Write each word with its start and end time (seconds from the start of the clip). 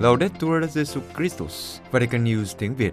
Laudetur 0.00 0.64
Jesu 0.74 1.00
Christus, 1.16 1.78
Vatican 1.90 2.24
News 2.24 2.44
tiếng 2.58 2.74
Việt. 2.74 2.92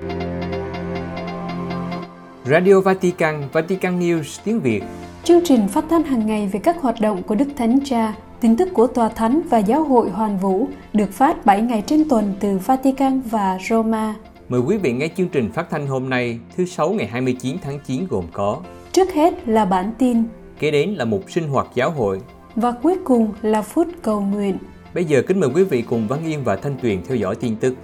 Radio 2.45 2.81
Vatican, 2.81 3.43
Vatican 3.53 3.99
News 3.99 4.39
tiếng 4.43 4.59
Việt. 4.59 4.83
Chương 5.23 5.41
trình 5.45 5.67
phát 5.67 5.85
thanh 5.89 6.03
hàng 6.03 6.25
ngày 6.25 6.49
về 6.53 6.59
các 6.63 6.81
hoạt 6.81 7.01
động 7.01 7.23
của 7.23 7.35
Đức 7.35 7.47
Thánh 7.57 7.79
Cha, 7.85 8.13
tin 8.39 8.57
tức 8.57 8.69
của 8.73 8.87
Tòa 8.87 9.09
Thánh 9.09 9.41
và 9.49 9.57
Giáo 9.57 9.83
hội 9.83 10.09
Hoàn 10.09 10.37
Vũ 10.37 10.67
được 10.93 11.11
phát 11.11 11.45
7 11.45 11.61
ngày 11.61 11.83
trên 11.87 12.09
tuần 12.09 12.33
từ 12.39 12.57
Vatican 12.65 13.21
và 13.31 13.57
Roma. 13.69 14.15
Mời 14.49 14.61
quý 14.61 14.77
vị 14.77 14.91
nghe 14.91 15.09
chương 15.17 15.29
trình 15.29 15.51
phát 15.51 15.69
thanh 15.69 15.87
hôm 15.87 16.09
nay, 16.09 16.39
thứ 16.57 16.65
Sáu 16.65 16.89
ngày 16.89 17.07
29 17.07 17.57
tháng 17.61 17.79
9 17.85 18.07
gồm 18.09 18.25
có 18.31 18.61
Trước 18.91 19.13
hết 19.13 19.47
là 19.47 19.65
bản 19.65 19.91
tin 19.97 20.23
Kế 20.59 20.71
đến 20.71 20.89
là 20.89 21.05
một 21.05 21.29
sinh 21.29 21.47
hoạt 21.47 21.67
giáo 21.73 21.91
hội 21.91 22.21
và 22.55 22.71
cuối 22.71 22.97
cùng 23.05 23.33
là 23.41 23.61
phút 23.61 23.87
cầu 24.01 24.21
nguyện. 24.21 24.57
Bây 24.93 25.05
giờ 25.05 25.21
kính 25.27 25.39
mời 25.39 25.49
quý 25.55 25.63
vị 25.63 25.81
cùng 25.81 26.07
Văn 26.07 26.25
Yên 26.25 26.43
và 26.43 26.55
Thanh 26.55 26.75
Tuyền 26.81 27.03
theo 27.03 27.17
dõi 27.17 27.35
tin 27.35 27.55
tức. 27.55 27.75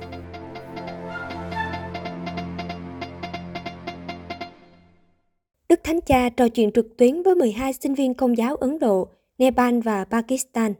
Đức 5.69 5.79
Thánh 5.83 6.01
Cha 6.01 6.29
trò 6.29 6.47
chuyện 6.49 6.71
trực 6.71 6.97
tuyến 6.97 7.23
với 7.23 7.35
12 7.35 7.73
sinh 7.73 7.93
viên 7.93 8.13
công 8.13 8.37
giáo 8.37 8.55
Ấn 8.55 8.79
Độ, 8.79 9.07
Nepal 9.37 9.79
và 9.79 10.05
Pakistan. 10.05 10.73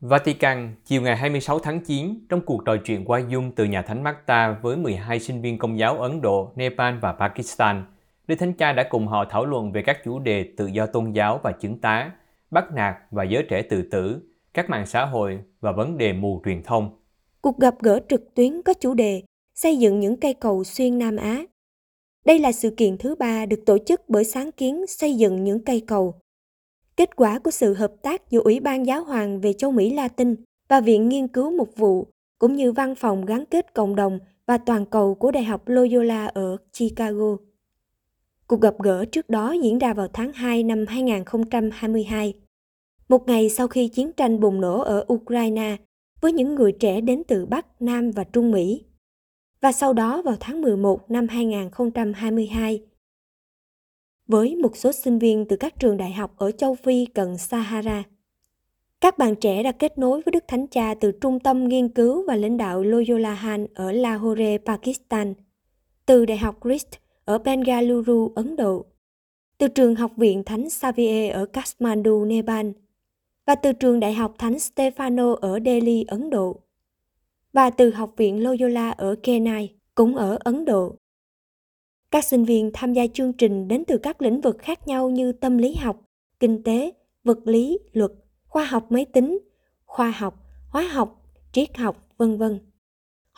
Vatican, 0.00 0.74
chiều 0.84 1.02
ngày 1.02 1.16
26 1.16 1.58
tháng 1.58 1.80
9, 1.80 2.26
trong 2.28 2.40
cuộc 2.40 2.64
trò 2.64 2.76
chuyện 2.84 3.04
qua 3.04 3.20
Zoom 3.20 3.50
từ 3.56 3.64
nhà 3.64 3.82
thánh 3.82 4.02
Marta 4.02 4.56
với 4.62 4.76
12 4.76 5.20
sinh 5.20 5.42
viên 5.42 5.58
công 5.58 5.78
giáo 5.78 6.00
Ấn 6.00 6.20
Độ, 6.20 6.52
Nepal 6.56 6.94
và 7.02 7.12
Pakistan, 7.12 7.84
Đức 8.30 8.36
Thánh 8.36 8.52
Cha 8.52 8.72
đã 8.72 8.82
cùng 8.90 9.06
họ 9.06 9.24
thảo 9.30 9.46
luận 9.46 9.72
về 9.72 9.82
các 9.82 9.98
chủ 10.04 10.18
đề 10.18 10.44
tự 10.56 10.66
do 10.66 10.86
tôn 10.86 11.12
giáo 11.12 11.40
và 11.42 11.52
chứng 11.52 11.78
tá, 11.78 12.12
bắt 12.50 12.64
nạt 12.74 12.94
và 13.10 13.24
giới 13.24 13.42
trẻ 13.48 13.62
tự 13.62 13.82
tử, 13.82 14.20
các 14.54 14.70
mạng 14.70 14.86
xã 14.86 15.04
hội 15.04 15.38
và 15.60 15.72
vấn 15.72 15.98
đề 15.98 16.12
mù 16.12 16.42
truyền 16.44 16.62
thông. 16.62 16.90
Cuộc 17.40 17.58
gặp 17.58 17.74
gỡ 17.80 18.00
trực 18.08 18.34
tuyến 18.34 18.62
có 18.62 18.74
chủ 18.74 18.94
đề 18.94 19.22
xây 19.54 19.76
dựng 19.76 20.00
những 20.00 20.16
cây 20.16 20.34
cầu 20.34 20.64
xuyên 20.64 20.98
Nam 20.98 21.16
Á. 21.16 21.44
Đây 22.24 22.38
là 22.38 22.52
sự 22.52 22.74
kiện 22.76 22.98
thứ 22.98 23.14
ba 23.14 23.46
được 23.46 23.62
tổ 23.66 23.78
chức 23.78 24.00
bởi 24.08 24.24
sáng 24.24 24.52
kiến 24.52 24.86
xây 24.86 25.14
dựng 25.14 25.44
những 25.44 25.64
cây 25.64 25.82
cầu. 25.86 26.14
Kết 26.96 27.16
quả 27.16 27.38
của 27.38 27.50
sự 27.50 27.74
hợp 27.74 27.92
tác 28.02 28.30
giữa 28.30 28.40
Ủy 28.40 28.60
ban 28.60 28.86
Giáo 28.86 29.04
hoàng 29.04 29.40
về 29.40 29.52
châu 29.52 29.72
Mỹ 29.72 29.94
Latin 29.94 30.34
và 30.68 30.80
Viện 30.80 31.08
Nghiên 31.08 31.28
cứu 31.28 31.56
Mục 31.56 31.76
vụ, 31.76 32.06
cũng 32.38 32.56
như 32.56 32.72
Văn 32.72 32.94
phòng 32.94 33.24
gắn 33.24 33.44
kết 33.50 33.74
cộng 33.74 33.96
đồng 33.96 34.18
và 34.46 34.58
toàn 34.58 34.86
cầu 34.86 35.14
của 35.14 35.30
Đại 35.30 35.44
học 35.44 35.68
Loyola 35.68 36.26
ở 36.26 36.56
Chicago. 36.78 37.49
Cuộc 38.50 38.60
gặp 38.60 38.74
gỡ 38.78 39.04
trước 39.04 39.30
đó 39.30 39.52
diễn 39.62 39.78
ra 39.78 39.94
vào 39.94 40.08
tháng 40.12 40.32
2 40.32 40.62
năm 40.62 40.84
2022 40.88 42.34
một 43.08 43.26
ngày 43.28 43.50
sau 43.50 43.68
khi 43.68 43.88
chiến 43.88 44.12
tranh 44.12 44.40
bùng 44.40 44.60
nổ 44.60 44.80
ở 44.80 45.04
Ukraine 45.12 45.76
với 46.20 46.32
những 46.32 46.54
người 46.54 46.72
trẻ 46.72 47.00
đến 47.00 47.22
từ 47.28 47.46
Bắc, 47.46 47.82
Nam 47.82 48.10
và 48.10 48.24
Trung 48.24 48.50
Mỹ. 48.50 48.84
Và 49.60 49.72
sau 49.72 49.92
đó 49.92 50.22
vào 50.22 50.36
tháng 50.40 50.62
11 50.62 51.10
năm 51.10 51.28
2022, 51.28 52.82
với 54.26 54.56
một 54.56 54.76
số 54.76 54.92
sinh 54.92 55.18
viên 55.18 55.44
từ 55.48 55.56
các 55.56 55.78
trường 55.78 55.96
đại 55.96 56.12
học 56.12 56.34
ở 56.36 56.50
châu 56.50 56.74
Phi 56.74 57.06
cận 57.06 57.36
Sahara. 57.36 58.02
Các 59.00 59.18
bạn 59.18 59.36
trẻ 59.36 59.62
đã 59.62 59.72
kết 59.72 59.98
nối 59.98 60.22
với 60.22 60.32
Đức 60.32 60.44
Thánh 60.48 60.66
Cha 60.66 60.94
từ 61.00 61.12
Trung 61.12 61.40
tâm 61.40 61.68
Nghiên 61.68 61.88
cứu 61.88 62.24
và 62.26 62.36
lãnh 62.36 62.56
đạo 62.56 62.82
Loyola 62.82 63.34
Han 63.34 63.66
ở 63.74 63.92
Lahore, 63.92 64.58
Pakistan, 64.58 65.34
từ 66.06 66.26
Đại 66.26 66.38
học 66.38 66.58
Christ 66.64 66.88
ở 67.30 67.38
Bengaluru, 67.38 68.32
Ấn 68.34 68.56
Độ, 68.56 68.84
từ 69.58 69.68
trường 69.68 69.94
học 69.94 70.12
viện 70.16 70.44
Thánh 70.44 70.70
Xavier 70.70 71.34
ở 71.34 71.46
Kathmandu, 71.46 72.24
Nepal, 72.24 72.66
và 73.46 73.54
từ 73.54 73.72
trường 73.72 74.00
Đại 74.00 74.14
học 74.14 74.34
Thánh 74.38 74.54
Stefano 74.54 75.34
ở 75.34 75.58
Delhi, 75.64 76.04
Ấn 76.08 76.30
Độ, 76.30 76.60
và 77.52 77.70
từ 77.70 77.90
Học 77.90 78.14
viện 78.16 78.42
Loyola 78.42 78.90
ở 78.90 79.14
Kenai, 79.22 79.74
cũng 79.94 80.16
ở 80.16 80.38
Ấn 80.40 80.64
Độ. 80.64 80.94
Các 82.10 82.24
sinh 82.24 82.44
viên 82.44 82.70
tham 82.74 82.92
gia 82.92 83.06
chương 83.06 83.32
trình 83.32 83.68
đến 83.68 83.84
từ 83.86 83.98
các 83.98 84.22
lĩnh 84.22 84.40
vực 84.40 84.56
khác 84.58 84.88
nhau 84.88 85.10
như 85.10 85.32
tâm 85.32 85.58
lý 85.58 85.74
học, 85.74 86.00
kinh 86.40 86.62
tế, 86.62 86.92
vật 87.24 87.38
lý, 87.44 87.78
luật, 87.92 88.12
khoa 88.46 88.64
học 88.64 88.92
máy 88.92 89.04
tính, 89.04 89.38
khoa 89.84 90.10
học, 90.10 90.34
hóa 90.68 90.82
học, 90.82 91.22
triết 91.52 91.76
học, 91.76 92.06
vân 92.16 92.38
vân. 92.38 92.69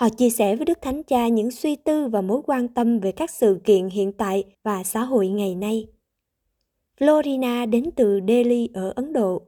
Họ 0.03 0.09
chia 0.09 0.31
sẻ 0.31 0.57
với 0.57 0.65
Đức 0.65 0.79
Thánh 0.83 1.03
Cha 1.03 1.29
những 1.29 1.51
suy 1.51 1.77
tư 1.77 2.09
và 2.09 2.21
mối 2.21 2.43
quan 2.47 2.69
tâm 2.69 2.99
về 2.99 3.13
các 3.13 3.31
sự 3.31 3.61
kiện 3.65 3.89
hiện 3.89 4.13
tại 4.13 4.45
và 4.63 4.85
xã 4.85 5.05
hội 5.05 5.29
ngày 5.29 5.55
nay. 5.55 5.87
Florina 6.99 7.71
đến 7.71 7.91
từ 7.97 8.21
Delhi 8.29 8.69
ở 8.75 8.93
Ấn 8.97 9.13
Độ. 9.13 9.43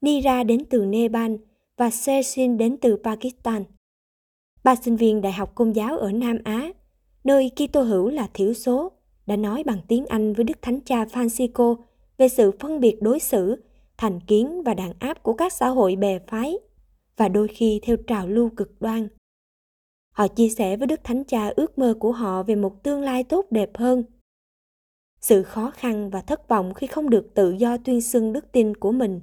Nira 0.00 0.42
đến 0.42 0.64
từ 0.70 0.84
Nepal 0.84 1.34
và 1.76 1.90
Cecil 2.06 2.56
đến 2.56 2.76
từ 2.76 2.96
Pakistan. 3.04 3.64
Ba 4.64 4.76
sinh 4.76 4.96
viên 4.96 5.20
Đại 5.20 5.32
học 5.32 5.54
Công 5.54 5.76
giáo 5.76 5.98
ở 5.98 6.12
Nam 6.12 6.38
Á, 6.44 6.72
nơi 7.24 7.50
Kitô 7.56 7.82
hữu 7.82 8.08
là 8.08 8.28
thiểu 8.34 8.54
số, 8.54 8.92
đã 9.26 9.36
nói 9.36 9.62
bằng 9.64 9.78
tiếng 9.88 10.06
Anh 10.06 10.32
với 10.32 10.44
Đức 10.44 10.62
Thánh 10.62 10.80
Cha 10.80 11.04
Francisco 11.04 11.76
về 12.18 12.28
sự 12.28 12.50
phân 12.60 12.80
biệt 12.80 12.96
đối 13.00 13.20
xử, 13.20 13.56
thành 13.98 14.20
kiến 14.20 14.62
và 14.62 14.74
đàn 14.74 14.92
áp 14.98 15.22
của 15.22 15.32
các 15.32 15.52
xã 15.52 15.68
hội 15.68 15.96
bè 15.96 16.18
phái 16.26 16.58
và 17.16 17.28
đôi 17.28 17.48
khi 17.48 17.80
theo 17.82 17.96
trào 17.96 18.28
lưu 18.28 18.50
cực 18.56 18.80
đoan. 18.80 19.08
Họ 20.20 20.28
chia 20.28 20.48
sẻ 20.48 20.76
với 20.76 20.86
Đức 20.86 21.00
Thánh 21.04 21.24
Cha 21.24 21.52
ước 21.56 21.78
mơ 21.78 21.94
của 22.00 22.12
họ 22.12 22.42
về 22.42 22.54
một 22.54 22.82
tương 22.82 23.02
lai 23.02 23.24
tốt 23.24 23.46
đẹp 23.50 23.70
hơn. 23.74 24.04
Sự 25.20 25.42
khó 25.42 25.70
khăn 25.70 26.10
và 26.10 26.20
thất 26.20 26.48
vọng 26.48 26.74
khi 26.74 26.86
không 26.86 27.10
được 27.10 27.34
tự 27.34 27.50
do 27.50 27.76
tuyên 27.76 28.00
xưng 28.00 28.32
đức 28.32 28.52
tin 28.52 28.74
của 28.74 28.92
mình 28.92 29.20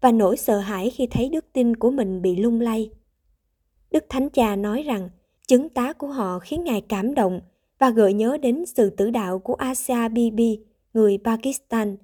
và 0.00 0.12
nỗi 0.12 0.36
sợ 0.36 0.58
hãi 0.58 0.90
khi 0.90 1.06
thấy 1.06 1.28
đức 1.28 1.44
tin 1.52 1.76
của 1.76 1.90
mình 1.90 2.22
bị 2.22 2.36
lung 2.36 2.60
lay. 2.60 2.90
Đức 3.90 4.04
Thánh 4.08 4.28
Cha 4.28 4.56
nói 4.56 4.82
rằng 4.82 5.08
chứng 5.48 5.68
tá 5.68 5.92
của 5.92 6.08
họ 6.08 6.38
khiến 6.38 6.64
Ngài 6.64 6.80
cảm 6.80 7.14
động 7.14 7.40
và 7.78 7.90
gợi 7.90 8.12
nhớ 8.12 8.36
đến 8.42 8.64
sự 8.66 8.90
tử 8.90 9.10
đạo 9.10 9.38
của 9.38 9.54
Asia 9.54 10.08
Bibi, 10.08 10.60
người 10.94 11.18
Pakistan. 11.24 11.96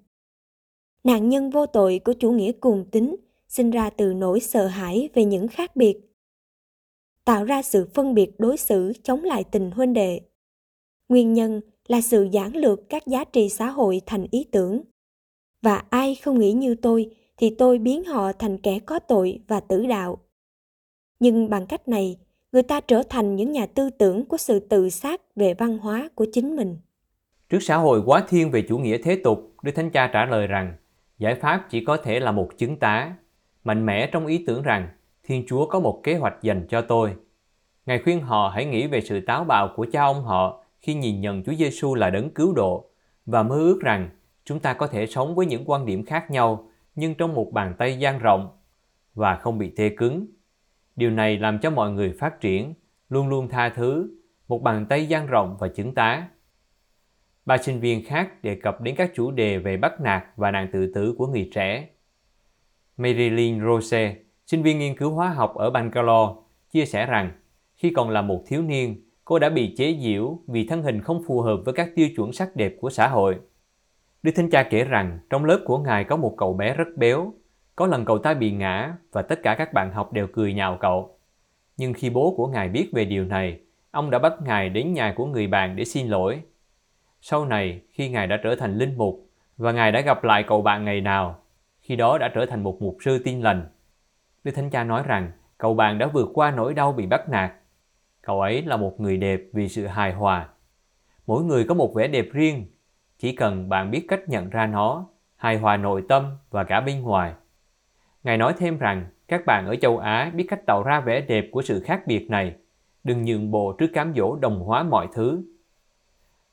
Nạn 1.05 1.29
nhân 1.29 1.51
vô 1.51 1.67
tội 1.67 2.01
của 2.05 2.13
chủ 2.13 2.31
nghĩa 2.31 2.53
cuồng 2.53 2.85
tín 2.91 3.17
sinh 3.49 3.71
ra 3.71 3.91
từ 3.91 4.13
nỗi 4.13 4.41
sợ 4.41 4.67
hãi 4.67 5.09
về 5.15 5.25
những 5.25 5.49
khác 5.49 5.77
biệt, 5.77 6.10
tạo 7.31 7.45
ra 7.45 7.63
sự 7.63 7.89
phân 7.95 8.15
biệt 8.15 8.31
đối 8.39 8.57
xử 8.57 8.93
chống 9.03 9.25
lại 9.25 9.45
tình 9.45 9.71
huynh 9.71 9.93
đệ. 9.93 10.21
Nguyên 11.09 11.33
nhân 11.33 11.61
là 11.89 12.01
sự 12.01 12.29
giảng 12.33 12.57
lược 12.57 12.89
các 12.89 13.07
giá 13.07 13.25
trị 13.25 13.49
xã 13.49 13.67
hội 13.67 14.01
thành 14.07 14.27
ý 14.31 14.47
tưởng. 14.53 14.83
Và 15.63 15.83
ai 15.91 16.15
không 16.15 16.39
nghĩ 16.39 16.53
như 16.53 16.75
tôi 16.75 17.11
thì 17.37 17.55
tôi 17.59 17.79
biến 17.79 18.05
họ 18.05 18.33
thành 18.33 18.59
kẻ 18.59 18.79
có 18.79 18.99
tội 18.99 19.41
và 19.49 19.61
tử 19.61 19.87
đạo. 19.87 20.19
Nhưng 21.21 21.51
bằng 21.51 21.67
cách 21.67 21.89
này, 21.89 22.17
người 22.53 22.63
ta 22.63 22.81
trở 22.81 23.03
thành 23.03 23.37
những 23.37 23.53
nhà 23.53 23.67
tư 23.67 23.91
tưởng 23.91 24.25
của 24.25 24.37
sự 24.37 24.61
tự 24.61 24.91
sát 24.91 25.21
về 25.37 25.55
văn 25.55 25.79
hóa 25.79 26.09
của 26.15 26.27
chính 26.33 26.57
mình. 26.57 26.77
Trước 27.49 27.63
xã 27.63 27.77
hội 27.77 28.03
quá 28.07 28.25
thiên 28.29 28.51
về 28.51 28.63
chủ 28.69 28.79
nghĩa 28.79 28.99
thế 28.99 29.21
tục, 29.25 29.55
Đức 29.63 29.73
Thánh 29.75 29.91
Cha 29.91 30.11
trả 30.13 30.25
lời 30.25 30.47
rằng 30.47 30.75
giải 31.19 31.35
pháp 31.35 31.67
chỉ 31.71 31.85
có 31.85 31.97
thể 31.97 32.21
là 32.21 32.33
một 32.33 32.49
chứng 32.59 32.77
tá, 32.77 33.17
mạnh 33.65 33.87
mẽ 33.87 34.07
trong 34.13 34.27
ý 34.27 34.45
tưởng 34.47 34.63
rằng 34.63 34.89
Thiên 35.31 35.45
Chúa 35.47 35.67
có 35.67 35.81
một 35.81 36.01
kế 36.05 36.15
hoạch 36.15 36.43
dành 36.43 36.67
cho 36.69 36.83
tôi. 36.83 37.15
Ngài 37.87 37.99
khuyên 37.99 38.21
họ 38.21 38.49
hãy 38.49 38.65
nghĩ 38.65 38.87
về 38.87 39.01
sự 39.01 39.21
táo 39.21 39.45
bạo 39.45 39.73
của 39.77 39.87
cha 39.93 40.03
ông 40.03 40.23
họ 40.25 40.65
khi 40.81 40.95
nhìn 40.95 41.21
nhận 41.21 41.45
Chúa 41.45 41.53
Giêsu 41.53 41.95
là 41.95 42.11
đấng 42.11 42.31
cứu 42.31 42.53
độ 42.53 42.91
và 43.27 43.43
mơ 43.43 43.57
ước 43.57 43.81
rằng 43.81 44.11
chúng 44.45 44.61
ta 44.61 44.73
có 44.73 44.87
thể 44.87 45.07
sống 45.07 45.35
với 45.35 45.47
những 45.47 45.63
quan 45.67 45.87
điểm 45.87 46.05
khác 46.05 46.31
nhau 46.31 46.71
nhưng 46.95 47.15
trong 47.15 47.35
một 47.35 47.53
bàn 47.53 47.75
tay 47.79 47.99
dang 47.99 48.19
rộng 48.19 48.49
và 49.15 49.37
không 49.37 49.59
bị 49.59 49.73
tê 49.77 49.89
cứng. 49.89 50.27
Điều 50.97 51.11
này 51.11 51.39
làm 51.39 51.59
cho 51.59 51.71
mọi 51.71 51.91
người 51.91 52.13
phát 52.13 52.41
triển, 52.41 52.75
luôn 53.09 53.29
luôn 53.29 53.49
tha 53.49 53.69
thứ, 53.69 54.19
một 54.49 54.63
bàn 54.63 54.87
tay 54.87 55.07
dang 55.07 55.27
rộng 55.27 55.57
và 55.61 55.69
chứng 55.69 55.95
tá. 55.95 56.29
Ba 57.45 57.59
sinh 57.59 57.81
viên 57.81 58.05
khác 58.05 58.43
đề 58.43 58.55
cập 58.55 58.81
đến 58.81 58.95
các 58.99 59.11
chủ 59.15 59.31
đề 59.31 59.59
về 59.59 59.77
bắt 59.77 60.01
nạt 60.01 60.25
và 60.37 60.51
nạn 60.51 60.69
tự 60.73 60.93
tử 60.95 61.15
của 61.19 61.27
người 61.27 61.51
trẻ. 61.53 61.89
Marilyn 62.97 63.65
Rose, 63.65 64.17
sinh 64.51 64.63
viên 64.63 64.79
nghiên 64.79 64.97
cứu 64.97 65.11
hóa 65.11 65.29
học 65.29 65.55
ở 65.55 65.71
Bangalore, 65.71 66.35
chia 66.71 66.85
sẻ 66.85 67.07
rằng 67.07 67.33
khi 67.77 67.91
còn 67.91 68.11
là 68.11 68.23
một 68.23 68.43
thiếu 68.47 68.63
niên, 68.63 69.03
cô 69.25 69.39
đã 69.39 69.49
bị 69.49 69.75
chế 69.77 69.99
giễu 70.01 70.39
vì 70.47 70.67
thân 70.67 70.83
hình 70.83 71.01
không 71.01 71.23
phù 71.27 71.41
hợp 71.41 71.57
với 71.65 71.75
các 71.75 71.91
tiêu 71.95 72.09
chuẩn 72.17 72.33
sắc 72.33 72.57
đẹp 72.57 72.75
của 72.81 72.91
xã 72.91 73.09
hội. 73.09 73.39
Đức 74.23 74.33
Thánh 74.37 74.51
Cha 74.51 74.63
kể 74.63 74.85
rằng 74.85 75.19
trong 75.31 75.45
lớp 75.45 75.61
của 75.65 75.79
Ngài 75.79 76.05
có 76.05 76.17
một 76.17 76.35
cậu 76.39 76.55
bé 76.55 76.75
rất 76.75 76.89
béo. 76.97 77.33
Có 77.77 77.87
lần 77.87 78.05
cậu 78.05 78.19
ta 78.19 78.35
bị 78.35 78.51
ngã 78.51 78.97
và 79.13 79.23
tất 79.23 79.43
cả 79.43 79.55
các 79.55 79.73
bạn 79.73 79.93
học 79.93 80.13
đều 80.13 80.27
cười 80.33 80.55
nhạo 80.55 80.79
cậu. 80.81 81.19
Nhưng 81.77 81.93
khi 81.93 82.11
bố 82.11 82.35
của 82.37 82.47
Ngài 82.47 82.69
biết 82.69 82.89
về 82.93 83.05
điều 83.05 83.25
này, 83.25 83.61
ông 83.91 84.11
đã 84.11 84.19
bắt 84.19 84.33
Ngài 84.45 84.69
đến 84.69 84.93
nhà 84.93 85.15
của 85.17 85.27
người 85.27 85.47
bạn 85.47 85.77
để 85.77 85.85
xin 85.85 86.09
lỗi. 86.09 86.43
Sau 87.21 87.45
này, 87.45 87.81
khi 87.91 88.09
Ngài 88.09 88.27
đã 88.27 88.41
trở 88.45 88.55
thành 88.55 88.79
linh 88.79 88.99
mục 88.99 89.27
và 89.57 89.73
Ngài 89.73 89.93
đã 89.93 90.01
gặp 90.01 90.25
lại 90.25 90.45
cậu 90.47 90.63
bạn 90.63 90.85
ngày 90.85 91.01
nào, 91.01 91.39
khi 91.81 91.97
đó 91.97 92.19
đã 92.19 92.31
trở 92.35 92.47
thành 92.47 92.63
một 92.63 92.83
mục 92.83 92.97
sư 93.01 93.19
tin 93.25 93.41
lành. 93.41 93.67
Đức 94.45 94.53
Thánh 94.55 94.71
Cha 94.71 94.85
nói 94.85 95.03
rằng 95.07 95.31
cậu 95.59 95.75
bạn 95.75 95.99
đã 95.99 96.07
vượt 96.07 96.31
qua 96.35 96.51
nỗi 96.51 96.75
đau 96.75 96.93
bị 96.93 97.07
bắt 97.07 97.29
nạt. 97.29 97.53
Cậu 98.23 98.41
ấy 98.41 98.63
là 98.63 98.77
một 98.77 99.01
người 99.01 99.17
đẹp 99.17 99.41
vì 99.53 99.69
sự 99.69 99.87
hài 99.87 100.13
hòa. 100.13 100.49
Mỗi 101.27 101.45
người 101.45 101.65
có 101.65 101.75
một 101.75 101.95
vẻ 101.95 102.09
đẹp 102.09 102.27
riêng 102.33 102.67
chỉ 103.19 103.37
cần 103.37 103.69
bạn 103.69 103.91
biết 103.91 104.05
cách 104.09 104.29
nhận 104.29 104.51
ra 104.51 104.67
nó, 104.67 105.07
hài 105.37 105.59
hòa 105.59 105.77
nội 105.77 106.05
tâm 106.09 106.37
và 106.51 106.65
cả 106.65 106.81
bên 106.81 107.03
ngoài. 107.03 107.35
Ngài 108.23 108.37
nói 108.39 108.55
thêm 108.59 108.79
rằng 108.79 109.07
các 109.29 109.47
bạn 109.47 109.67
ở 109.67 109.77
châu 109.77 109.99
Á 109.99 110.31
biết 110.35 110.47
cách 110.49 110.67
tạo 110.67 110.83
ra 110.83 111.01
vẻ 111.01 111.21
đẹp 111.21 111.45
của 111.53 111.63
sự 111.63 111.81
khác 111.81 112.07
biệt 112.07 112.31
này, 112.31 112.55
đừng 113.05 113.25
nhượng 113.25 113.51
bộ 113.51 113.73
trước 113.73 113.91
cám 113.95 114.13
dỗ 114.17 114.37
đồng 114.37 114.61
hóa 114.61 114.83
mọi 114.83 115.09
thứ. 115.15 115.43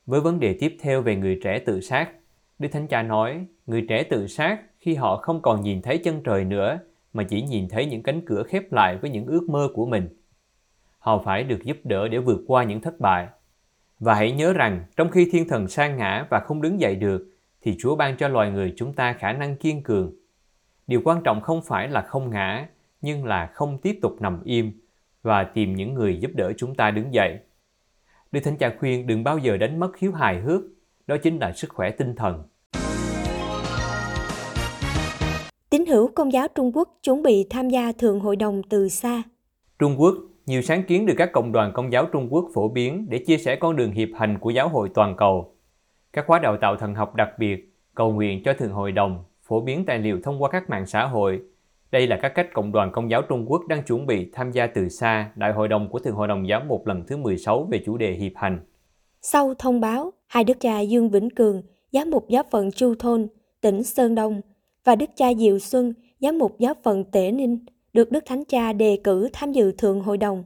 Với 0.06 0.20
vấn 0.20 0.40
đề 0.40 0.56
tiếp 0.60 0.76
theo 0.80 1.02
về 1.02 1.16
người 1.16 1.40
trẻ 1.42 1.58
tự 1.58 1.80
sát, 1.80 2.10
Đức 2.58 2.68
Thánh 2.72 2.86
Cha 2.86 3.02
nói, 3.02 3.46
người 3.66 3.86
trẻ 3.88 4.02
tự 4.02 4.26
sát 4.26 4.60
khi 4.78 4.94
họ 4.94 5.16
không 5.16 5.42
còn 5.42 5.60
nhìn 5.60 5.82
thấy 5.82 5.98
chân 5.98 6.22
trời 6.22 6.44
nữa 6.44 6.78
mà 7.18 7.24
chỉ 7.24 7.42
nhìn 7.42 7.68
thấy 7.68 7.86
những 7.86 8.02
cánh 8.02 8.20
cửa 8.26 8.42
khép 8.42 8.72
lại 8.72 8.96
với 8.96 9.10
những 9.10 9.26
ước 9.26 9.48
mơ 9.48 9.68
của 9.74 9.86
mình. 9.86 10.08
Họ 10.98 11.22
phải 11.24 11.44
được 11.44 11.64
giúp 11.64 11.76
đỡ 11.84 12.08
để 12.08 12.18
vượt 12.18 12.40
qua 12.46 12.64
những 12.64 12.80
thất 12.80 13.00
bại. 13.00 13.28
Và 13.98 14.14
hãy 14.14 14.32
nhớ 14.32 14.52
rằng, 14.52 14.84
trong 14.96 15.10
khi 15.10 15.28
thiên 15.32 15.48
thần 15.48 15.68
sa 15.68 15.88
ngã 15.88 16.26
và 16.30 16.40
không 16.40 16.62
đứng 16.62 16.80
dậy 16.80 16.96
được, 16.96 17.26
thì 17.62 17.76
Chúa 17.78 17.96
ban 17.96 18.16
cho 18.16 18.28
loài 18.28 18.50
người 18.50 18.74
chúng 18.76 18.92
ta 18.92 19.12
khả 19.12 19.32
năng 19.32 19.56
kiên 19.56 19.82
cường. 19.82 20.12
Điều 20.86 21.00
quan 21.04 21.22
trọng 21.24 21.40
không 21.40 21.62
phải 21.62 21.88
là 21.88 22.02
không 22.02 22.30
ngã, 22.30 22.68
nhưng 23.00 23.24
là 23.24 23.46
không 23.46 23.78
tiếp 23.78 23.98
tục 24.02 24.16
nằm 24.20 24.42
im 24.44 24.72
và 25.22 25.44
tìm 25.44 25.74
những 25.74 25.94
người 25.94 26.18
giúp 26.20 26.30
đỡ 26.34 26.52
chúng 26.56 26.74
ta 26.74 26.90
đứng 26.90 27.14
dậy. 27.14 27.38
Đức 28.32 28.40
Thánh 28.44 28.56
Cha 28.56 28.74
khuyên 28.78 29.06
đừng 29.06 29.24
bao 29.24 29.38
giờ 29.38 29.56
đánh 29.56 29.80
mất 29.80 29.98
hiếu 29.98 30.12
hài 30.12 30.40
hước, 30.40 30.62
đó 31.06 31.16
chính 31.22 31.38
là 31.38 31.52
sức 31.52 31.70
khỏe 31.70 31.90
tinh 31.90 32.14
thần. 32.16 32.42
Tín 35.78 35.86
hữu 35.86 36.08
Công 36.14 36.32
giáo 36.32 36.48
Trung 36.54 36.76
Quốc 36.76 36.88
chuẩn 37.02 37.22
bị 37.22 37.46
tham 37.50 37.68
gia 37.68 37.92
Thượng 37.92 38.20
Hội 38.20 38.36
đồng 38.36 38.62
từ 38.70 38.88
xa. 38.88 39.22
Trung 39.78 39.94
Quốc, 39.98 40.14
nhiều 40.46 40.62
sáng 40.62 40.82
kiến 40.84 41.06
được 41.06 41.14
các 41.16 41.32
cộng 41.32 41.52
đoàn 41.52 41.72
công 41.74 41.92
giáo 41.92 42.06
Trung 42.12 42.28
Quốc 42.30 42.50
phổ 42.54 42.68
biến 42.68 43.06
để 43.08 43.18
chia 43.18 43.38
sẻ 43.38 43.56
con 43.56 43.76
đường 43.76 43.92
hiệp 43.92 44.08
hành 44.14 44.38
của 44.38 44.50
giáo 44.50 44.68
hội 44.68 44.88
toàn 44.94 45.16
cầu. 45.16 45.54
Các 46.12 46.24
khóa 46.26 46.38
đào 46.38 46.56
tạo 46.60 46.76
thần 46.76 46.94
học 46.94 47.14
đặc 47.14 47.28
biệt, 47.38 47.74
cầu 47.94 48.12
nguyện 48.12 48.42
cho 48.44 48.52
Thượng 48.52 48.72
Hội 48.72 48.92
đồng, 48.92 49.24
phổ 49.42 49.60
biến 49.60 49.84
tài 49.86 49.98
liệu 49.98 50.20
thông 50.22 50.42
qua 50.42 50.50
các 50.50 50.70
mạng 50.70 50.86
xã 50.86 51.06
hội. 51.06 51.40
Đây 51.90 52.06
là 52.06 52.18
các 52.22 52.32
cách 52.34 52.48
cộng 52.54 52.72
đoàn 52.72 52.92
công 52.92 53.10
giáo 53.10 53.22
Trung 53.22 53.44
Quốc 53.50 53.62
đang 53.68 53.82
chuẩn 53.82 54.06
bị 54.06 54.30
tham 54.32 54.52
gia 54.52 54.66
từ 54.66 54.88
xa 54.88 55.30
Đại 55.36 55.52
hội 55.52 55.68
đồng 55.68 55.88
của 55.90 55.98
Thượng 55.98 56.14
Hội 56.14 56.28
đồng 56.28 56.48
Giáo 56.48 56.62
mục 56.68 56.86
lần 56.86 57.04
thứ 57.06 57.16
16 57.16 57.68
về 57.70 57.82
chủ 57.86 57.96
đề 57.96 58.12
hiệp 58.12 58.32
hành. 58.34 58.60
Sau 59.22 59.54
thông 59.58 59.80
báo, 59.80 60.12
hai 60.26 60.44
đức 60.44 60.60
cha 60.60 60.80
Dương 60.80 61.10
Vĩnh 61.10 61.30
Cường, 61.30 61.62
giám 61.92 62.10
mục 62.10 62.28
giáo 62.28 62.42
phận 62.50 62.70
Chu 62.70 62.94
Thôn, 62.98 63.28
tỉnh 63.60 63.82
Sơn 63.82 64.14
Đông 64.14 64.40
và 64.84 64.96
đức 64.96 65.10
cha 65.16 65.34
Diệu 65.34 65.58
Xuân, 65.58 65.94
giám 66.20 66.38
mục 66.38 66.58
giáo 66.58 66.74
phận 66.82 67.04
Tể 67.04 67.30
Ninh, 67.32 67.58
được 67.92 68.12
Đức 68.12 68.24
Thánh 68.26 68.44
Cha 68.44 68.72
đề 68.72 68.98
cử 69.04 69.28
tham 69.32 69.52
dự 69.52 69.72
Thượng 69.72 70.00
Hội 70.00 70.18
đồng. 70.18 70.44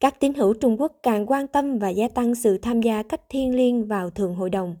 Các 0.00 0.20
tín 0.20 0.34
hữu 0.34 0.54
Trung 0.54 0.80
Quốc 0.80 0.92
càng 1.02 1.30
quan 1.30 1.46
tâm 1.46 1.78
và 1.78 1.88
gia 1.88 2.08
tăng 2.08 2.34
sự 2.34 2.58
tham 2.58 2.80
gia 2.80 3.02
cách 3.02 3.20
thiên 3.28 3.54
liêng 3.54 3.86
vào 3.86 4.10
Thượng 4.10 4.34
Hội 4.34 4.50
đồng. 4.50 4.76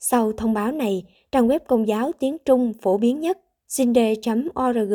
Sau 0.00 0.32
thông 0.32 0.54
báo 0.54 0.72
này, 0.72 1.04
trang 1.32 1.48
web 1.48 1.60
công 1.68 1.88
giáo 1.88 2.12
tiếng 2.18 2.36
Trung 2.44 2.72
phổ 2.82 2.98
biến 2.98 3.20
nhất 3.20 3.38
sinde.org 3.68 4.94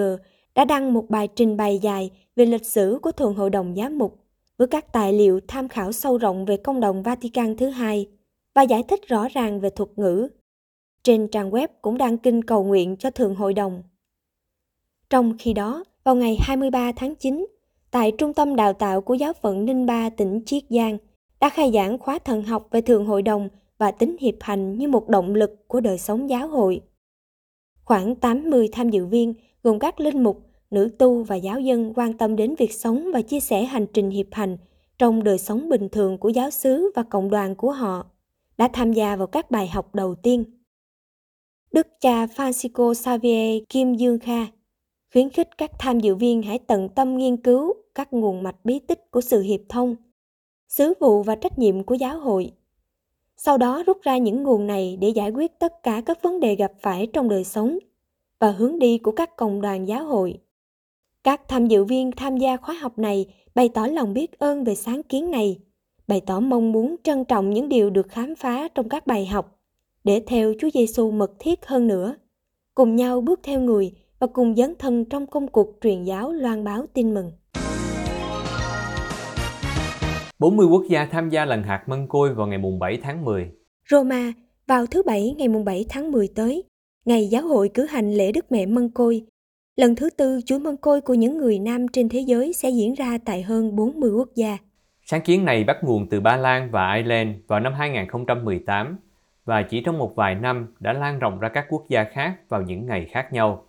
đã 0.56 0.66
đăng 0.66 0.94
một 0.94 1.10
bài 1.10 1.28
trình 1.36 1.58
bày 1.58 1.80
dài 1.80 2.12
về 2.36 2.46
lịch 2.46 2.66
sử 2.66 3.00
của 3.02 3.12
Thượng 3.12 3.34
Hội 3.34 3.50
đồng 3.50 3.76
Giám 3.76 3.98
mục 3.98 4.20
với 4.58 4.68
các 4.68 4.94
tài 4.94 5.14
liệu 5.14 5.40
tham 5.48 5.68
khảo 5.68 5.92
sâu 5.92 6.18
rộng 6.18 6.46
về 6.46 6.58
công 6.58 6.80
đồng 6.80 7.04
Vatican 7.04 7.58
thứ 7.58 7.70
hai 7.70 8.08
và 8.56 8.62
giải 8.62 8.84
thích 8.84 9.08
rõ 9.08 9.28
ràng 9.28 9.60
về 9.60 9.70
thuật 9.70 9.90
ngữ. 9.96 10.28
Trên 11.04 11.28
trang 11.28 11.52
web 11.52 11.68
cũng 11.82 11.98
đăng 11.98 12.18
kinh 12.18 12.44
cầu 12.44 12.64
nguyện 12.64 12.96
cho 12.98 13.12
Thượng 13.12 13.36
Hội 13.36 13.54
đồng. 13.54 13.84
Trong 15.10 15.36
khi 15.40 15.54
đó, 15.54 15.84
vào 16.04 16.16
ngày 16.16 16.38
23 16.40 16.92
tháng 16.96 17.16
9, 17.16 17.46
tại 17.92 18.12
Trung 18.18 18.34
tâm 18.34 18.56
Đào 18.56 18.74
tạo 18.74 19.02
của 19.02 19.14
Giáo 19.14 19.34
phận 19.34 19.66
Ninh 19.66 19.86
Ba 19.86 20.10
tỉnh 20.10 20.42
Chiết 20.46 20.64
Giang, 20.70 20.98
đã 21.40 21.50
khai 21.50 21.72
giảng 21.74 21.98
khóa 21.98 22.20
thần 22.20 22.44
học 22.44 22.68
về 22.72 22.82
Thượng 22.82 23.06
Hội 23.06 23.22
đồng 23.22 23.50
và 23.78 23.92
tính 23.92 24.16
hiệp 24.20 24.34
hành 24.40 24.78
như 24.78 24.88
một 24.88 25.10
động 25.10 25.36
lực 25.36 25.68
của 25.68 25.80
đời 25.80 25.98
sống 25.98 26.30
giáo 26.30 26.48
hội. 26.48 26.82
Khoảng 27.84 28.16
80 28.16 28.70
tham 28.72 28.90
dự 28.90 29.06
viên 29.06 29.34
gồm 29.64 29.80
các 29.80 30.00
linh 30.00 30.24
mục, 30.24 30.46
nữ 30.72 30.90
tu 31.00 31.24
và 31.24 31.36
giáo 31.36 31.60
dân 31.60 31.94
quan 31.96 32.18
tâm 32.18 32.36
đến 32.36 32.56
việc 32.56 32.74
sống 32.74 33.12
và 33.14 33.22
chia 33.22 33.40
sẻ 33.40 33.64
hành 33.64 33.86
trình 33.94 34.10
hiệp 34.10 34.28
hành 34.32 34.58
trong 34.98 35.24
đời 35.24 35.38
sống 35.38 35.70
bình 35.70 35.90
thường 35.90 36.18
của 36.18 36.30
giáo 36.30 36.50
xứ 36.50 36.92
và 36.96 37.04
cộng 37.04 37.30
đoàn 37.30 37.56
của 37.56 37.72
họ, 37.72 38.06
đã 38.58 38.70
tham 38.74 38.94
gia 38.94 39.16
vào 39.16 39.28
các 39.28 39.52
bài 39.52 39.68
học 39.68 39.96
đầu 39.96 40.16
tiên. 40.16 40.44
Đức 41.74 41.88
cha 42.02 42.26
Francisco 42.26 42.94
Xavier 42.94 43.64
Kim 43.70 43.94
Dương 43.94 44.20
Kha 44.20 44.48
khuyến 45.14 45.30
khích 45.30 45.58
các 45.58 45.72
tham 45.80 46.00
dự 46.00 46.16
viên 46.16 46.42
hãy 46.42 46.60
tận 46.60 46.90
tâm 46.90 47.18
nghiên 47.18 47.38
cứu 47.38 47.74
các 47.96 48.14
nguồn 48.14 48.44
mạch 48.44 48.56
bí 48.64 48.80
tích 48.80 49.12
của 49.12 49.22
sự 49.22 49.42
hiệp 49.42 49.60
thông, 49.70 49.96
sứ 50.68 50.94
vụ 51.00 51.24
và 51.24 51.36
trách 51.36 51.60
nhiệm 51.60 51.84
của 51.84 51.96
giáo 51.96 52.20
hội. 52.20 52.52
Sau 53.38 53.58
đó 53.58 53.84
rút 53.88 54.02
ra 54.02 54.18
những 54.18 54.44
nguồn 54.44 54.68
này 54.68 54.98
để 55.02 55.10
giải 55.10 55.32
quyết 55.32 55.60
tất 55.60 55.84
cả 55.84 56.02
các 56.06 56.22
vấn 56.22 56.40
đề 56.40 56.56
gặp 56.56 56.72
phải 56.82 57.08
trong 57.14 57.30
đời 57.30 57.44
sống 57.44 57.78
và 58.40 58.52
hướng 58.52 58.80
đi 58.80 58.98
của 58.98 59.12
các 59.12 59.36
cộng 59.36 59.62
đoàn 59.62 59.88
giáo 59.88 60.06
hội. 60.06 60.40
Các 61.24 61.48
tham 61.48 61.68
dự 61.68 61.84
viên 61.84 62.12
tham 62.12 62.38
gia 62.38 62.58
khóa 62.58 62.76
học 62.76 63.00
này 63.00 63.26
bày 63.56 63.70
tỏ 63.70 63.88
lòng 63.88 64.14
biết 64.14 64.40
ơn 64.40 64.64
về 64.64 64.76
sáng 64.76 65.04
kiến 65.04 65.32
này, 65.32 65.60
bày 66.08 66.22
tỏ 66.22 66.40
mong 66.40 66.72
muốn 66.72 66.96
trân 67.04 67.26
trọng 67.26 67.50
những 67.50 67.70
điều 67.70 67.90
được 67.90 68.08
khám 68.10 68.36
phá 68.36 68.68
trong 68.68 68.90
các 68.90 69.08
bài 69.08 69.26
học 69.26 69.60
để 70.04 70.22
theo 70.28 70.54
Chúa 70.60 70.70
Giêsu 70.74 71.12
mật 71.12 71.32
thiết 71.40 71.66
hơn 71.66 71.88
nữa, 71.88 72.16
cùng 72.76 72.96
nhau 72.96 73.22
bước 73.22 73.40
theo 73.44 73.60
người 73.60 73.92
và 74.20 74.28
cùng 74.28 74.56
dấn 74.56 74.74
thân 74.80 75.06
trong 75.06 75.28
công 75.28 75.48
cuộc 75.48 75.78
truyền 75.82 76.04
giáo 76.04 76.32
loan 76.32 76.64
báo 76.64 76.86
tin 76.94 77.14
mừng. 77.14 77.32
40 80.40 80.68
quốc 80.68 80.84
gia 80.90 81.06
tham 81.06 81.30
gia 81.30 81.46
lần 81.46 81.64
hạt 81.64 81.84
mân 81.88 82.08
côi 82.08 82.34
vào 82.34 82.48
ngày 82.48 82.58
mùng 82.58 82.80
7 82.80 82.98
tháng 83.04 83.26
10. 83.26 83.52
Roma 83.90 84.34
vào 84.68 84.86
thứ 84.86 85.04
Bảy 85.04 85.36
ngày 85.38 85.48
mùng 85.48 85.66
7 85.66 85.86
tháng 85.90 86.12
10 86.12 86.28
tới, 86.36 86.64
ngày 87.06 87.28
giáo 87.28 87.48
hội 87.48 87.70
cử 87.74 87.86
hành 87.86 88.14
lễ 88.14 88.32
Đức 88.32 88.52
Mẹ 88.52 88.66
Mân 88.66 88.90
Côi. 88.90 89.22
Lần 89.76 89.96
thứ 89.96 90.10
tư 90.10 90.40
chuỗi 90.46 90.60
mân 90.60 90.78
côi 90.78 91.02
của 91.02 91.14
những 91.14 91.38
người 91.38 91.60
nam 91.60 91.88
trên 91.88 92.10
thế 92.10 92.20
giới 92.20 92.54
sẽ 92.54 92.70
diễn 92.70 92.94
ra 92.94 93.18
tại 93.26 93.42
hơn 93.42 93.76
40 93.76 94.12
quốc 94.12 94.30
gia. 94.36 94.58
Sáng 95.06 95.22
kiến 95.22 95.46
này 95.46 95.64
bắt 95.64 95.78
nguồn 95.84 96.10
từ 96.10 96.20
Ba 96.22 96.38
Lan 96.38 96.72
và 96.72 96.94
Ireland 96.94 97.30
vào 97.48 97.60
năm 97.60 97.74
2018 97.74 98.98
và 99.46 99.62
chỉ 99.64 99.82
trong 99.82 99.98
một 99.98 100.16
vài 100.16 100.36
năm 100.36 100.68
đã 100.80 100.94
lan 100.94 101.20
rộng 101.20 101.40
ra 101.40 101.50
các 101.50 101.66
quốc 101.70 101.84
gia 101.90 102.04
khác 102.04 102.36
vào 102.50 102.62
những 102.62 102.86
ngày 102.86 103.06
khác 103.06 103.34
nhau. 103.34 103.66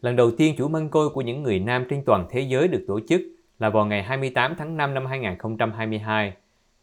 Lần 0.00 0.16
đầu 0.16 0.30
tiên 0.30 0.54
chủ 0.58 0.68
mân 0.68 0.88
côi 0.88 1.08
của 1.08 1.20
những 1.20 1.42
người 1.42 1.58
nam 1.58 1.86
trên 1.90 2.02
toàn 2.06 2.26
thế 2.30 2.40
giới 2.40 2.68
được 2.68 2.84
tổ 2.88 3.00
chức 3.08 3.20
là 3.58 3.70
vào 3.70 3.84
ngày 3.84 4.02
28 4.02 4.54
tháng 4.58 4.76
5 4.76 4.94
năm 4.94 5.06
2022 5.06 6.32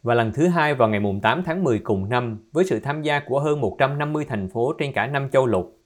và 0.02 0.14
lần 0.14 0.32
thứ 0.32 0.48
hai 0.48 0.74
vào 0.74 0.88
ngày 0.88 1.00
8 1.22 1.42
tháng 1.44 1.64
10 1.64 1.78
cùng 1.78 2.08
năm 2.08 2.38
với 2.52 2.64
sự 2.64 2.80
tham 2.80 3.02
gia 3.02 3.20
của 3.20 3.40
hơn 3.40 3.60
150 3.60 4.24
thành 4.24 4.48
phố 4.48 4.72
trên 4.78 4.92
cả 4.92 5.06
năm 5.06 5.30
châu 5.30 5.46
lục. 5.46 5.78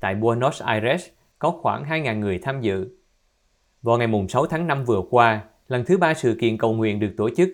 Tại 0.00 0.14
Buenos 0.14 0.62
Aires 0.62 1.08
có 1.38 1.50
khoảng 1.50 1.84
2.000 1.84 2.18
người 2.18 2.38
tham 2.38 2.60
dự. 2.60 2.88
Vào 3.82 3.98
ngày 3.98 4.08
6 4.28 4.46
tháng 4.46 4.66
5 4.66 4.84
vừa 4.84 5.02
qua, 5.10 5.40
lần 5.68 5.84
thứ 5.84 5.98
ba 5.98 6.14
sự 6.14 6.36
kiện 6.40 6.58
cầu 6.58 6.72
nguyện 6.72 7.00
được 7.00 7.14
tổ 7.16 7.30
chức. 7.36 7.48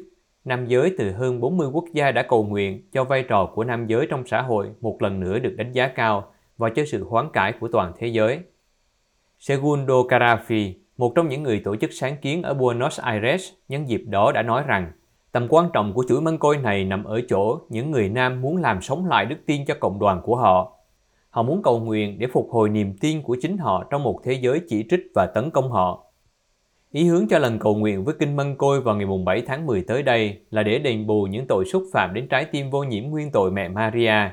Nam 0.45 0.67
giới 0.67 0.95
từ 0.99 1.13
hơn 1.13 1.41
40 1.41 1.69
quốc 1.73 1.85
gia 1.93 2.11
đã 2.11 2.23
cầu 2.23 2.45
nguyện 2.45 2.83
cho 2.93 3.05
vai 3.05 3.23
trò 3.23 3.47
của 3.55 3.65
nam 3.65 3.87
giới 3.87 4.07
trong 4.11 4.27
xã 4.27 4.43
hội 4.43 4.71
một 4.81 5.03
lần 5.03 5.21
nữa 5.21 5.39
được 5.39 5.55
đánh 5.57 5.73
giá 5.73 5.89
cao 5.89 6.33
và 6.57 6.71
cho 6.77 6.85
sự 6.87 7.05
hoán 7.05 7.29
cải 7.33 7.53
của 7.53 7.69
toàn 7.69 7.93
thế 7.99 8.07
giới. 8.07 8.39
Segundo 9.39 9.95
Carafi, 9.95 10.73
một 10.97 11.13
trong 11.15 11.29
những 11.29 11.43
người 11.43 11.61
tổ 11.65 11.77
chức 11.77 11.91
sáng 11.93 12.17
kiến 12.23 12.43
ở 12.43 12.55
Buenos 12.55 13.01
Aires 13.01 13.49
nhân 13.69 13.89
dịp 13.89 14.03
đó 14.07 14.33
đã 14.33 14.43
nói 14.43 14.63
rằng 14.67 14.93
tầm 15.33 15.47
quan 15.51 15.71
trọng 15.73 15.93
của 15.93 16.05
chuỗi 16.09 16.21
mân 16.21 16.39
côi 16.39 16.57
này 16.57 16.85
nằm 16.85 17.05
ở 17.05 17.21
chỗ 17.29 17.59
những 17.69 17.91
người 17.91 18.09
nam 18.09 18.41
muốn 18.41 18.57
làm 18.57 18.83
sống 18.83 19.07
lại 19.07 19.27
đức 19.27 19.37
tin 19.47 19.65
cho 19.65 19.75
cộng 19.81 19.99
đoàn 19.99 20.21
của 20.25 20.37
họ. 20.37 20.73
Họ 21.31 21.43
muốn 21.43 21.63
cầu 21.63 21.81
nguyện 21.81 22.19
để 22.19 22.27
phục 22.27 22.49
hồi 22.51 22.69
niềm 22.69 22.97
tin 23.01 23.23
của 23.23 23.37
chính 23.43 23.59
họ 23.59 23.85
trong 23.91 24.03
một 24.03 24.21
thế 24.25 24.33
giới 24.33 24.61
chỉ 24.69 24.85
trích 24.91 25.01
và 25.15 25.27
tấn 25.27 25.51
công 25.51 25.71
họ. 25.71 26.05
Ý 26.95 27.05
hướng 27.05 27.29
cho 27.29 27.39
lần 27.39 27.59
cầu 27.59 27.77
nguyện 27.77 28.05
với 28.05 28.15
Kinh 28.19 28.37
Mân 28.37 28.57
Côi 28.57 28.81
vào 28.81 28.97
ngày 28.97 29.07
7 29.25 29.43
tháng 29.47 29.67
10 29.67 29.83
tới 29.83 30.03
đây 30.03 30.39
là 30.51 30.63
để 30.63 30.79
đền 30.79 31.07
bù 31.07 31.23
những 31.23 31.47
tội 31.47 31.65
xúc 31.65 31.85
phạm 31.93 32.15
đến 32.15 32.29
trái 32.29 32.45
tim 32.45 32.71
vô 32.71 32.85
nhiễm 32.85 33.05
nguyên 33.05 33.31
tội 33.31 33.51
mẹ 33.51 33.69
Maria. 33.69 34.31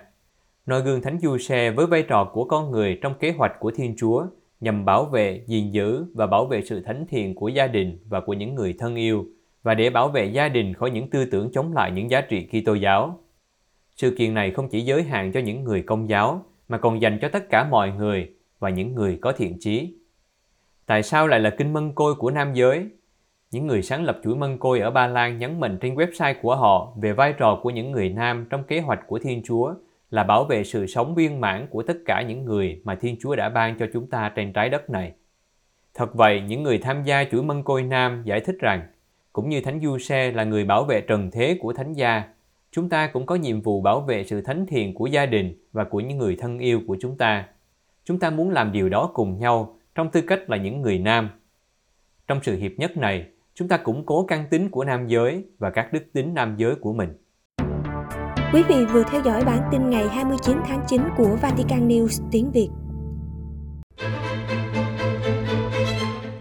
Noi 0.66 0.82
gương 0.82 1.02
Thánh 1.02 1.20
Du 1.20 1.38
Xe 1.38 1.72
với 1.72 1.86
vai 1.86 2.04
trò 2.04 2.30
của 2.34 2.44
con 2.46 2.72
người 2.72 3.00
trong 3.02 3.14
kế 3.20 3.32
hoạch 3.32 3.60
của 3.60 3.72
Thiên 3.72 3.96
Chúa 3.98 4.26
nhằm 4.60 4.86
bảo 4.86 5.06
vệ, 5.06 5.44
gìn 5.48 5.72
giữ 5.72 6.06
và 6.14 6.28
bảo 6.28 6.46
vệ 6.46 6.62
sự 6.62 6.82
thánh 6.82 7.06
thiện 7.10 7.36
của 7.36 7.48
gia 7.48 7.68
đình 7.68 7.98
và 8.10 8.22
của 8.22 8.34
những 8.34 8.56
người 8.56 8.76
thân 8.80 8.96
yêu 8.96 9.26
và 9.64 9.74
để 9.74 9.90
bảo 9.90 10.08
vệ 10.10 10.26
gia 10.26 10.50
đình 10.50 10.74
khỏi 10.74 10.92
những 10.92 11.10
tư 11.10 11.26
tưởng 11.26 11.52
chống 11.54 11.74
lại 11.74 11.92
những 11.92 12.10
giá 12.10 12.22
trị 12.22 12.48
Kitô 12.48 12.74
giáo. 12.74 13.20
Sự 13.96 14.16
kiện 14.18 14.34
này 14.34 14.52
không 14.52 14.70
chỉ 14.70 14.82
giới 14.82 15.04
hạn 15.04 15.32
cho 15.32 15.40
những 15.40 15.64
người 15.64 15.82
công 15.82 16.10
giáo 16.10 16.46
mà 16.68 16.78
còn 16.78 17.02
dành 17.02 17.20
cho 17.22 17.30
tất 17.30 17.50
cả 17.50 17.68
mọi 17.70 17.92
người 17.92 18.30
và 18.60 18.70
những 18.70 18.96
người 18.96 19.18
có 19.22 19.32
thiện 19.32 19.58
chí. 19.60 20.01
Tại 20.86 21.04
sao 21.04 21.28
lại 21.28 21.40
là 21.40 21.50
kinh 21.50 21.74
mân 21.74 21.94
côi 21.94 22.16
của 22.16 22.32
nam 22.32 22.54
giới? 22.54 22.90
Những 23.52 23.68
người 23.68 23.82
sáng 23.82 24.04
lập 24.04 24.20
chuỗi 24.24 24.36
mân 24.36 24.58
côi 24.58 24.80
ở 24.80 24.92
Ba 24.92 25.08
Lan 25.08 25.38
nhấn 25.38 25.60
mạnh 25.60 25.78
trên 25.82 25.96
website 25.96 26.36
của 26.42 26.56
họ 26.56 26.94
về 27.02 27.14
vai 27.14 27.34
trò 27.34 27.60
của 27.64 27.70
những 27.70 27.92
người 27.92 28.10
nam 28.10 28.48
trong 28.50 28.64
kế 28.64 28.80
hoạch 28.80 29.08
của 29.08 29.20
Thiên 29.20 29.42
Chúa 29.44 29.74
là 30.10 30.24
bảo 30.24 30.44
vệ 30.44 30.64
sự 30.64 30.88
sống 30.88 31.16
viên 31.16 31.42
mãn 31.42 31.68
của 31.70 31.84
tất 31.84 31.98
cả 32.06 32.22
những 32.22 32.46
người 32.46 32.82
mà 32.84 32.96
Thiên 32.96 33.16
Chúa 33.22 33.36
đã 33.36 33.50
ban 33.50 33.80
cho 33.80 33.86
chúng 33.94 34.08
ta 34.08 34.32
trên 34.36 34.54
trái 34.54 34.70
đất 34.70 34.90
này. 34.90 35.12
Thật 35.94 36.16
vậy, 36.16 36.42
những 36.48 36.64
người 36.64 36.78
tham 36.78 37.04
gia 37.04 37.24
chuỗi 37.24 37.44
mân 37.44 37.64
côi 37.64 37.84
nam 37.84 38.24
giải 38.26 38.40
thích 38.40 38.56
rằng, 38.60 38.82
cũng 39.34 39.50
như 39.50 39.62
Thánh 39.62 39.80
Du 39.84 39.98
Xe 39.98 40.32
là 40.32 40.44
người 40.44 40.66
bảo 40.66 40.84
vệ 40.84 41.02
trần 41.02 41.32
thế 41.32 41.58
của 41.62 41.74
Thánh 41.74 41.94
gia, 41.94 42.24
Chúng 42.72 42.90
ta 42.90 43.08
cũng 43.08 43.26
có 43.26 43.36
nhiệm 43.36 43.62
vụ 43.62 43.82
bảo 43.82 44.02
vệ 44.02 44.24
sự 44.24 44.42
thánh 44.42 44.66
thiện 44.66 44.94
của 44.94 45.06
gia 45.06 45.26
đình 45.26 45.56
và 45.72 45.84
của 45.84 46.00
những 46.00 46.18
người 46.18 46.36
thân 46.36 46.60
yêu 46.60 46.82
của 46.88 46.98
chúng 47.02 47.18
ta. 47.18 47.46
Chúng 48.04 48.20
ta 48.20 48.30
muốn 48.30 48.50
làm 48.50 48.72
điều 48.72 48.90
đó 48.90 49.12
cùng 49.14 49.40
nhau 49.40 49.76
trong 49.96 50.12
tư 50.12 50.22
cách 50.22 50.50
là 50.50 50.58
những 50.58 50.82
người 50.82 51.00
nam. 51.00 51.30
Trong 52.28 52.40
sự 52.44 52.58
hiệp 52.58 52.72
nhất 52.78 52.98
này, 52.98 53.28
chúng 53.54 53.68
ta 53.68 53.78
củng 53.78 54.06
cố 54.06 54.26
căn 54.26 54.46
tính 54.50 54.70
của 54.70 54.84
nam 54.84 55.08
giới 55.08 55.46
và 55.60 55.70
các 55.70 55.94
đức 55.94 56.04
tính 56.14 56.34
nam 56.34 56.56
giới 56.58 56.76
của 56.76 56.94
mình. 56.94 57.10
Quý 58.54 58.64
vị 58.64 58.86
vừa 58.86 59.04
theo 59.04 59.22
dõi 59.26 59.44
bản 59.46 59.70
tin 59.72 59.90
ngày 59.90 60.08
29 60.08 60.58
tháng 60.66 60.84
9 60.88 61.02
của 61.18 61.38
Vatican 61.42 61.88
News 61.88 62.28
tiếng 62.32 62.52
Việt. 62.52 62.70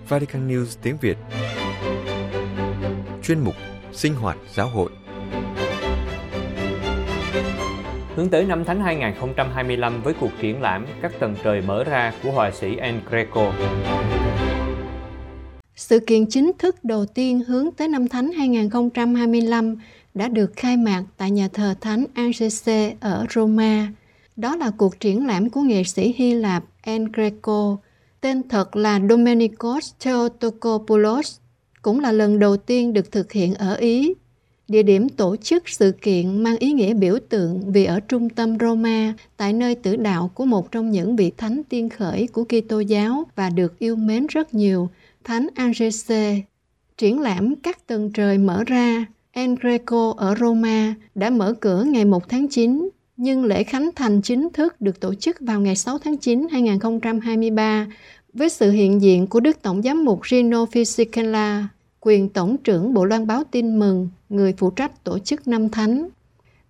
Vatican 0.08 0.48
News 0.48 0.78
tiếng 0.82 0.96
Việt 1.00 1.16
Chuyên 3.22 3.40
mục 3.40 3.54
Sinh 3.92 4.14
hoạt 4.14 4.36
giáo 4.54 4.68
hội 4.68 4.90
Hướng 8.16 8.28
tới 8.28 8.44
năm 8.44 8.64
Thánh 8.64 8.80
2025 8.80 10.02
với 10.02 10.14
cuộc 10.20 10.30
triển 10.40 10.62
lãm 10.62 10.86
Các 11.02 11.12
tầng 11.20 11.36
trời 11.44 11.62
mở 11.66 11.84
ra 11.84 12.12
của 12.22 12.30
họa 12.30 12.50
sĩ 12.50 12.76
Anne 12.76 13.00
Greco. 13.10 13.52
Sự 15.76 16.00
kiện 16.00 16.26
chính 16.26 16.52
thức 16.58 16.84
đầu 16.84 17.06
tiên 17.06 17.40
hướng 17.40 17.72
tới 17.72 17.88
năm 17.88 18.08
Thánh 18.08 18.32
2025 18.32 19.76
đã 20.14 20.28
được 20.28 20.52
khai 20.56 20.76
mạc 20.76 21.04
tại 21.16 21.30
nhà 21.30 21.48
thờ 21.52 21.74
Thánh 21.80 22.04
Angese 22.14 22.94
ở 23.00 23.26
Roma. 23.30 23.88
Đó 24.36 24.56
là 24.56 24.70
cuộc 24.76 25.00
triển 25.00 25.26
lãm 25.26 25.50
của 25.50 25.60
nghệ 25.60 25.84
sĩ 25.84 26.14
Hy 26.16 26.34
Lạp 26.34 26.64
Anne 26.82 27.10
Greco, 27.12 27.76
tên 28.20 28.48
thật 28.48 28.76
là 28.76 29.00
Domenikos 29.08 29.92
Theotokopoulos, 30.00 31.38
cũng 31.82 32.00
là 32.00 32.12
lần 32.12 32.38
đầu 32.38 32.56
tiên 32.56 32.92
được 32.92 33.12
thực 33.12 33.32
hiện 33.32 33.54
ở 33.54 33.74
Ý. 33.74 34.14
Địa 34.70 34.82
điểm 34.82 35.08
tổ 35.08 35.36
chức 35.36 35.68
sự 35.68 35.92
kiện 36.02 36.42
mang 36.42 36.56
ý 36.56 36.72
nghĩa 36.72 36.94
biểu 36.94 37.18
tượng 37.28 37.72
vì 37.72 37.84
ở 37.84 38.00
trung 38.00 38.28
tâm 38.28 38.58
Roma, 38.58 39.14
tại 39.36 39.52
nơi 39.52 39.74
tử 39.74 39.96
đạo 39.96 40.30
của 40.34 40.44
một 40.44 40.72
trong 40.72 40.90
những 40.90 41.16
vị 41.16 41.32
thánh 41.36 41.62
tiên 41.68 41.88
khởi 41.88 42.26
của 42.26 42.44
Kitô 42.44 42.80
giáo 42.80 43.24
và 43.36 43.50
được 43.50 43.78
yêu 43.78 43.96
mến 43.96 44.26
rất 44.26 44.54
nhiều, 44.54 44.88
Thánh 45.24 45.46
Angese. 45.54 46.40
Triển 46.98 47.20
lãm 47.20 47.56
các 47.56 47.86
tầng 47.86 48.12
trời 48.12 48.38
mở 48.38 48.64
ra, 48.66 49.06
En 49.32 49.54
Greco 49.54 50.14
ở 50.16 50.34
Roma 50.40 50.94
đã 51.14 51.30
mở 51.30 51.54
cửa 51.60 51.84
ngày 51.84 52.04
1 52.04 52.28
tháng 52.28 52.48
9, 52.48 52.88
nhưng 53.16 53.44
lễ 53.44 53.64
khánh 53.64 53.90
thành 53.96 54.22
chính 54.22 54.48
thức 54.52 54.80
được 54.80 55.00
tổ 55.00 55.14
chức 55.14 55.36
vào 55.40 55.60
ngày 55.60 55.76
6 55.76 55.98
tháng 55.98 56.16
9 56.16 56.46
2023 56.50 57.86
với 58.32 58.48
sự 58.48 58.70
hiện 58.70 59.02
diện 59.02 59.26
của 59.26 59.40
Đức 59.40 59.62
Tổng 59.62 59.82
giám 59.82 60.04
mục 60.04 60.26
Rino 60.26 60.64
Fisichella, 60.64 61.64
quyền 62.00 62.28
Tổng 62.28 62.56
trưởng 62.56 62.94
Bộ 62.94 63.04
Loan 63.04 63.26
báo 63.26 63.42
tin 63.50 63.78
mừng, 63.78 64.08
người 64.28 64.54
phụ 64.58 64.70
trách 64.70 65.04
tổ 65.04 65.18
chức 65.18 65.48
năm 65.48 65.68
thánh. 65.68 66.08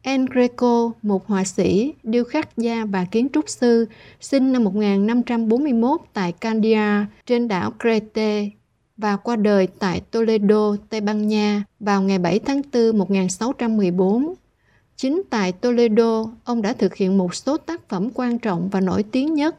En 0.02 0.26
Greco, 0.26 0.90
một 1.02 1.26
họa 1.26 1.44
sĩ, 1.44 1.94
điêu 2.02 2.24
khắc 2.24 2.56
gia 2.56 2.84
và 2.84 3.04
kiến 3.04 3.28
trúc 3.32 3.48
sư, 3.48 3.86
sinh 4.20 4.52
năm 4.52 4.64
1541 4.64 6.00
tại 6.12 6.32
Candia 6.32 7.06
trên 7.26 7.48
đảo 7.48 7.72
Crete 7.80 8.50
và 8.96 9.16
qua 9.16 9.36
đời 9.36 9.68
tại 9.78 10.00
Toledo, 10.10 10.76
Tây 10.88 11.00
Ban 11.00 11.28
Nha 11.28 11.64
vào 11.80 12.02
ngày 12.02 12.18
7 12.18 12.38
tháng 12.38 12.62
4 12.72 12.98
1614. 12.98 14.34
Chính 14.96 15.22
tại 15.30 15.52
Toledo, 15.52 16.24
ông 16.44 16.62
đã 16.62 16.72
thực 16.72 16.94
hiện 16.94 17.18
một 17.18 17.34
số 17.34 17.56
tác 17.56 17.88
phẩm 17.88 18.08
quan 18.14 18.38
trọng 18.38 18.68
và 18.68 18.80
nổi 18.80 19.02
tiếng 19.02 19.34
nhất. 19.34 19.56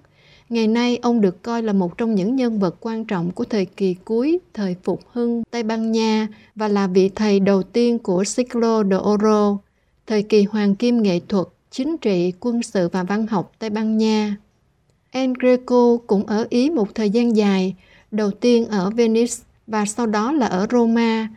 Ngày 0.51 0.67
nay, 0.67 0.99
ông 1.01 1.21
được 1.21 1.43
coi 1.43 1.63
là 1.63 1.73
một 1.73 1.97
trong 1.97 2.15
những 2.15 2.35
nhân 2.35 2.59
vật 2.59 2.75
quan 2.79 3.05
trọng 3.05 3.31
của 3.31 3.43
thời 3.43 3.65
kỳ 3.65 3.93
cuối, 3.93 4.39
thời 4.53 4.75
phục 4.83 5.01
hưng 5.11 5.43
Tây 5.51 5.63
Ban 5.63 5.91
Nha 5.91 6.27
và 6.55 6.67
là 6.67 6.87
vị 6.87 7.09
thầy 7.15 7.39
đầu 7.39 7.63
tiên 7.63 7.99
của 7.99 8.23
Ciclo 8.35 8.83
de 8.83 8.97
Oro, 8.97 9.57
thời 10.07 10.23
kỳ 10.23 10.43
hoàng 10.43 10.75
kim 10.75 11.01
nghệ 11.01 11.19
thuật, 11.27 11.47
chính 11.71 11.97
trị, 11.97 12.33
quân 12.39 12.63
sự 12.63 12.89
và 12.91 13.03
văn 13.03 13.27
học 13.27 13.51
Tây 13.59 13.69
Ban 13.69 13.97
Nha. 13.97 14.35
El 15.11 15.31
Greco 15.39 15.97
cũng 16.07 16.25
ở 16.25 16.47
Ý 16.49 16.69
một 16.69 16.95
thời 16.95 17.09
gian 17.09 17.35
dài, 17.35 17.75
đầu 18.11 18.31
tiên 18.31 18.65
ở 18.65 18.89
Venice 18.89 19.35
và 19.67 19.85
sau 19.85 20.05
đó 20.05 20.31
là 20.31 20.45
ở 20.45 20.67
Roma. 20.71 21.29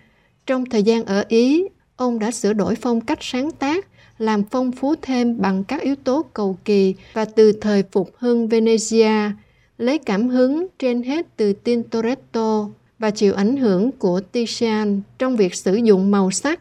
Trong 0.47 0.65
thời 0.65 0.83
gian 0.83 1.05
ở 1.05 1.25
Ý, 1.29 1.65
ông 1.97 2.19
đã 2.19 2.31
sửa 2.31 2.53
đổi 2.53 2.75
phong 2.75 3.01
cách 3.01 3.19
sáng 3.21 3.51
tác, 3.51 3.87
làm 4.19 4.43
phong 4.51 4.73
phú 4.73 4.95
thêm 5.03 5.41
bằng 5.41 5.65
các 5.65 5.81
yếu 5.81 5.95
tố 5.97 6.25
cầu 6.33 6.59
kỳ 6.65 6.95
và 7.13 7.25
từ 7.25 7.53
thời 7.53 7.83
phục 7.93 8.11
hưng 8.19 8.49
Venezia, 8.49 9.31
lấy 9.79 9.99
cảm 9.99 10.29
hứng 10.29 10.67
trên 10.79 11.03
hết 11.03 11.27
từ 11.37 11.53
Tintoretto 11.53 12.69
và 12.99 13.11
chịu 13.11 13.35
ảnh 13.35 13.57
hưởng 13.57 13.93
của 13.93 14.21
Titian 14.21 15.01
trong 15.19 15.37
việc 15.37 15.55
sử 15.55 15.75
dụng 15.75 16.11
màu 16.11 16.31
sắc. 16.31 16.61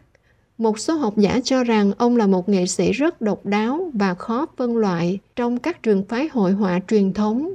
Một 0.58 0.78
số 0.78 0.94
học 0.94 1.14
giả 1.16 1.40
cho 1.44 1.64
rằng 1.64 1.92
ông 1.98 2.16
là 2.16 2.26
một 2.26 2.48
nghệ 2.48 2.66
sĩ 2.66 2.92
rất 2.92 3.20
độc 3.20 3.46
đáo 3.46 3.90
và 3.94 4.14
khó 4.14 4.46
phân 4.56 4.76
loại 4.76 5.18
trong 5.36 5.58
các 5.58 5.82
trường 5.82 6.04
phái 6.04 6.28
hội 6.32 6.52
họa 6.52 6.80
truyền 6.88 7.12
thống. 7.12 7.54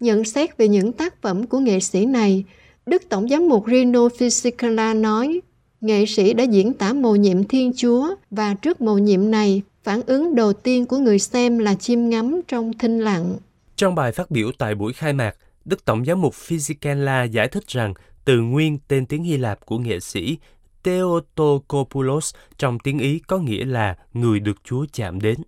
Nhận 0.00 0.24
xét 0.24 0.56
về 0.56 0.68
những 0.68 0.92
tác 0.92 1.22
phẩm 1.22 1.46
của 1.46 1.58
nghệ 1.58 1.80
sĩ 1.80 2.06
này, 2.06 2.44
Đức 2.86 3.02
Tổng 3.08 3.28
giám 3.28 3.48
mục 3.48 3.64
Rino 3.66 4.08
Fisichella 4.08 5.00
nói, 5.00 5.40
nghệ 5.80 6.06
sĩ 6.06 6.32
đã 6.32 6.44
diễn 6.44 6.74
tả 6.74 6.92
mầu 6.92 7.16
nhiệm 7.16 7.44
Thiên 7.44 7.72
Chúa 7.76 8.14
và 8.30 8.54
trước 8.54 8.80
mầu 8.80 8.98
nhiệm 8.98 9.30
này, 9.30 9.62
phản 9.84 10.02
ứng 10.06 10.34
đầu 10.34 10.52
tiên 10.52 10.86
của 10.86 10.98
người 10.98 11.18
xem 11.18 11.58
là 11.58 11.74
chiêm 11.74 12.08
ngắm 12.08 12.40
trong 12.48 12.78
thinh 12.78 13.00
lặng. 13.00 13.36
Trong 13.76 13.94
bài 13.94 14.12
phát 14.12 14.30
biểu 14.30 14.50
tại 14.58 14.74
buổi 14.74 14.92
khai 14.92 15.12
mạc, 15.12 15.36
Đức 15.64 15.84
Tổng 15.84 16.04
giám 16.04 16.20
mục 16.20 16.34
Fisichella 16.34 17.26
giải 17.26 17.48
thích 17.48 17.66
rằng 17.68 17.94
từ 18.24 18.40
nguyên 18.40 18.78
tên 18.88 19.06
tiếng 19.06 19.22
Hy 19.22 19.36
Lạp 19.36 19.66
của 19.66 19.78
nghệ 19.78 20.00
sĩ 20.00 20.38
Theotokopoulos 20.82 22.34
trong 22.58 22.78
tiếng 22.78 22.98
Ý 22.98 23.18
có 23.18 23.38
nghĩa 23.38 23.64
là 23.64 23.96
người 24.12 24.40
được 24.40 24.56
Chúa 24.64 24.86
chạm 24.92 25.20
đến. 25.20 25.38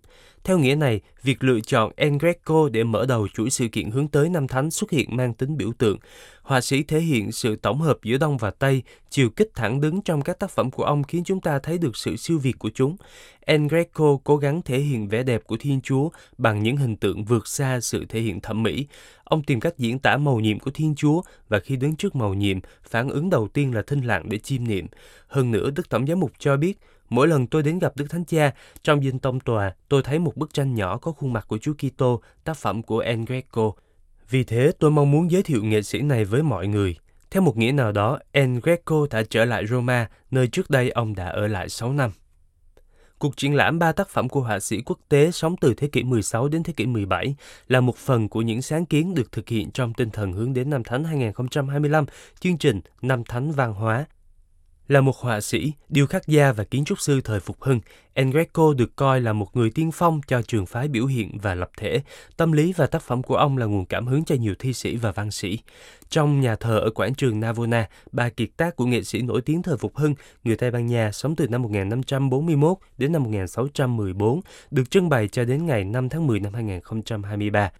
Theo 0.43 0.59
nghĩa 0.59 0.75
này, 0.75 1.01
việc 1.23 1.43
lựa 1.43 1.59
chọn 1.59 1.91
En 1.95 2.17
Greco 2.17 2.69
để 2.69 2.83
mở 2.83 3.05
đầu 3.05 3.27
chuỗi 3.27 3.49
sự 3.49 3.67
kiện 3.67 3.91
hướng 3.91 4.07
tới 4.07 4.29
năm 4.29 4.47
thánh 4.47 4.71
xuất 4.71 4.91
hiện 4.91 5.17
mang 5.17 5.33
tính 5.33 5.57
biểu 5.57 5.71
tượng. 5.77 5.97
Họa 6.51 6.61
sĩ 6.61 6.83
thể 6.83 6.99
hiện 6.99 7.31
sự 7.31 7.55
tổng 7.55 7.81
hợp 7.81 7.97
giữa 8.03 8.17
Đông 8.17 8.37
và 8.37 8.51
Tây, 8.51 8.83
chiều 9.09 9.29
kích 9.29 9.49
thẳng 9.55 9.81
đứng 9.81 10.01
trong 10.01 10.21
các 10.21 10.39
tác 10.39 10.51
phẩm 10.51 10.71
của 10.71 10.83
ông 10.83 11.03
khiến 11.03 11.23
chúng 11.23 11.41
ta 11.41 11.59
thấy 11.59 11.77
được 11.77 11.97
sự 11.97 12.15
siêu 12.15 12.39
việt 12.39 12.59
của 12.59 12.69
chúng. 12.75 12.95
En 13.39 13.67
Greco 13.67 14.17
cố 14.23 14.37
gắng 14.37 14.61
thể 14.61 14.79
hiện 14.79 15.07
vẻ 15.07 15.23
đẹp 15.23 15.41
của 15.47 15.57
Thiên 15.59 15.81
Chúa 15.81 16.09
bằng 16.37 16.63
những 16.63 16.77
hình 16.77 16.95
tượng 16.95 17.23
vượt 17.23 17.47
xa 17.47 17.79
sự 17.81 18.05
thể 18.09 18.21
hiện 18.21 18.41
thẩm 18.41 18.63
mỹ. 18.63 18.87
Ông 19.23 19.43
tìm 19.43 19.59
cách 19.59 19.77
diễn 19.77 19.99
tả 19.99 20.17
màu 20.17 20.39
nhiệm 20.39 20.59
của 20.59 20.71
Thiên 20.71 20.95
Chúa 20.95 21.21
và 21.49 21.59
khi 21.59 21.75
đứng 21.75 21.95
trước 21.95 22.15
màu 22.15 22.33
nhiệm, 22.33 22.59
phản 22.83 23.09
ứng 23.09 23.29
đầu 23.29 23.47
tiên 23.47 23.75
là 23.75 23.81
thinh 23.87 24.01
lặng 24.01 24.29
để 24.29 24.37
chiêm 24.37 24.67
niệm. 24.67 24.87
Hơn 25.27 25.51
nữa, 25.51 25.69
Đức 25.75 25.89
Tổng 25.89 26.07
giám 26.07 26.19
mục 26.19 26.31
cho 26.39 26.57
biết, 26.57 26.79
Mỗi 27.09 27.27
lần 27.27 27.47
tôi 27.47 27.63
đến 27.63 27.79
gặp 27.79 27.93
Đức 27.95 28.05
Thánh 28.09 28.25
Cha, 28.25 28.51
trong 28.83 29.03
dinh 29.03 29.19
tông 29.19 29.39
tòa, 29.39 29.73
tôi 29.89 30.03
thấy 30.03 30.19
một 30.19 30.37
bức 30.37 30.53
tranh 30.53 30.75
nhỏ 30.75 30.97
có 30.97 31.11
khuôn 31.11 31.33
mặt 31.33 31.45
của 31.47 31.57
Chúa 31.57 31.73
Kitô, 31.73 32.21
tác 32.43 32.57
phẩm 32.57 32.83
của 32.83 32.99
En 32.99 33.25
Greco. 33.25 33.71
Vì 34.31 34.43
thế, 34.43 34.71
tôi 34.79 34.91
mong 34.91 35.11
muốn 35.11 35.31
giới 35.31 35.43
thiệu 35.43 35.63
nghệ 35.63 35.81
sĩ 35.81 36.01
này 36.01 36.25
với 36.25 36.43
mọi 36.43 36.67
người. 36.67 36.95
Theo 37.31 37.41
một 37.41 37.57
nghĩa 37.57 37.71
nào 37.71 37.91
đó, 37.91 38.19
Enrico 38.31 38.61
Greco 38.63 39.07
đã 39.11 39.23
trở 39.29 39.45
lại 39.45 39.67
Roma, 39.67 40.09
nơi 40.31 40.47
trước 40.47 40.69
đây 40.69 40.89
ông 40.89 41.15
đã 41.15 41.25
ở 41.25 41.47
lại 41.47 41.69
6 41.69 41.93
năm. 41.93 42.11
Cuộc 43.19 43.37
triển 43.37 43.55
lãm 43.55 43.79
ba 43.79 43.91
tác 43.91 44.09
phẩm 44.09 44.29
của 44.29 44.41
họa 44.41 44.59
sĩ 44.59 44.81
quốc 44.85 44.99
tế 45.09 45.31
sống 45.31 45.55
từ 45.61 45.73
thế 45.73 45.87
kỷ 45.87 46.03
16 46.03 46.47
đến 46.47 46.63
thế 46.63 46.73
kỷ 46.73 46.85
17 46.85 47.35
là 47.67 47.81
một 47.81 47.97
phần 47.97 48.29
của 48.29 48.41
những 48.41 48.61
sáng 48.61 48.85
kiến 48.85 49.13
được 49.13 49.31
thực 49.31 49.49
hiện 49.49 49.71
trong 49.71 49.93
tinh 49.93 50.09
thần 50.09 50.33
hướng 50.33 50.53
đến 50.53 50.69
năm 50.69 50.83
Thánh 50.83 51.03
2025, 51.03 52.05
chương 52.39 52.57
trình 52.57 52.81
Năm 53.01 53.23
Thánh 53.23 53.51
Văn 53.51 53.73
hóa 53.73 54.05
là 54.87 55.01
một 55.01 55.17
họa 55.17 55.41
sĩ, 55.41 55.73
điêu 55.89 56.07
khắc 56.07 56.27
gia 56.27 56.51
và 56.51 56.63
kiến 56.63 56.85
trúc 56.85 56.99
sư 56.99 57.21
thời 57.21 57.39
phục 57.39 57.61
hưng, 57.61 57.79
Engreco 58.13 58.73
được 58.73 58.95
coi 58.95 59.21
là 59.21 59.33
một 59.33 59.55
người 59.55 59.69
tiên 59.69 59.91
phong 59.91 60.21
cho 60.27 60.41
trường 60.41 60.65
phái 60.65 60.87
biểu 60.87 61.05
hiện 61.05 61.37
và 61.41 61.55
lập 61.55 61.69
thể. 61.77 62.01
Tâm 62.37 62.51
lý 62.51 62.73
và 62.73 62.87
tác 62.87 63.01
phẩm 63.01 63.23
của 63.23 63.35
ông 63.35 63.57
là 63.57 63.65
nguồn 63.65 63.85
cảm 63.85 64.07
hứng 64.07 64.25
cho 64.25 64.35
nhiều 64.35 64.55
thi 64.59 64.73
sĩ 64.73 64.95
và 64.95 65.11
văn 65.11 65.31
sĩ. 65.31 65.59
Trong 66.09 66.41
nhà 66.41 66.55
thờ 66.55 66.79
ở 66.79 66.89
quảng 66.89 67.15
trường 67.15 67.39
Navona, 67.39 67.89
ba 68.11 68.29
kiệt 68.29 68.49
tác 68.57 68.75
của 68.75 68.85
nghệ 68.85 69.03
sĩ 69.03 69.21
nổi 69.21 69.41
tiếng 69.41 69.61
thời 69.61 69.77
phục 69.77 69.97
hưng, 69.97 70.15
người 70.43 70.55
Tây 70.55 70.71
Ban 70.71 70.87
Nha 70.87 71.11
sống 71.11 71.35
từ 71.35 71.47
năm 71.47 71.61
1541 71.61 72.77
đến 72.97 73.11
năm 73.11 73.23
1614, 73.23 74.41
được 74.71 74.91
trưng 74.91 75.09
bày 75.09 75.27
cho 75.27 75.45
đến 75.45 75.65
ngày 75.65 75.83
5 75.83 76.09
tháng 76.09 76.27
10 76.27 76.39
năm 76.39 76.53
2023. 76.53 77.71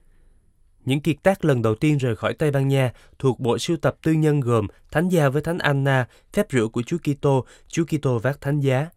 Những 0.85 1.00
kiệt 1.00 1.15
tác 1.23 1.45
lần 1.45 1.61
đầu 1.61 1.75
tiên 1.75 1.97
rời 1.97 2.15
khỏi 2.15 2.33
Tây 2.33 2.51
Ban 2.51 2.67
Nha 2.67 2.91
thuộc 3.19 3.39
bộ 3.39 3.57
sưu 3.57 3.77
tập 3.77 3.95
tư 4.03 4.11
nhân 4.11 4.39
gồm 4.39 4.67
Thánh 4.91 5.09
gia 5.09 5.29
với 5.29 5.41
Thánh 5.41 5.57
Anna, 5.57 6.07
Phép 6.33 6.50
rượu 6.50 6.69
của 6.69 6.81
Chúa 6.81 6.97
Kitô, 6.97 7.45
Chúa 7.67 7.83
Kitô 7.85 8.19
vác 8.19 8.41
thánh 8.41 8.59
giá. 8.59 8.88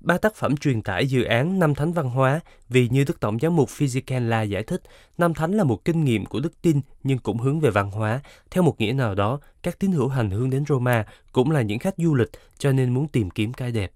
Ba 0.00 0.18
tác 0.18 0.34
phẩm 0.34 0.56
truyền 0.56 0.82
tải 0.82 1.06
dự 1.06 1.22
án 1.22 1.58
Năm 1.58 1.74
Thánh 1.74 1.92
Văn 1.92 2.10
hóa 2.10 2.40
vì 2.68 2.88
như 2.88 3.04
Đức 3.04 3.20
Tổng 3.20 3.38
giám 3.38 3.56
mục 3.56 3.68
Fisichella 3.68 4.44
giải 4.44 4.62
thích, 4.62 4.82
Năm 5.18 5.34
Thánh 5.34 5.52
là 5.52 5.64
một 5.64 5.84
kinh 5.84 6.04
nghiệm 6.04 6.26
của 6.26 6.40
đức 6.40 6.62
tin 6.62 6.80
nhưng 7.02 7.18
cũng 7.18 7.38
hướng 7.38 7.60
về 7.60 7.70
văn 7.70 7.90
hóa. 7.90 8.20
Theo 8.50 8.62
một 8.62 8.80
nghĩa 8.80 8.92
nào 8.92 9.14
đó, 9.14 9.40
các 9.62 9.78
tín 9.78 9.92
hữu 9.92 10.08
hành 10.08 10.30
hương 10.30 10.50
đến 10.50 10.64
Roma 10.68 11.06
cũng 11.32 11.50
là 11.50 11.62
những 11.62 11.78
khách 11.78 11.94
du 11.96 12.14
lịch 12.14 12.30
cho 12.58 12.72
nên 12.72 12.94
muốn 12.94 13.08
tìm 13.08 13.30
kiếm 13.30 13.52
cái 13.52 13.72
đẹp. 13.72 13.92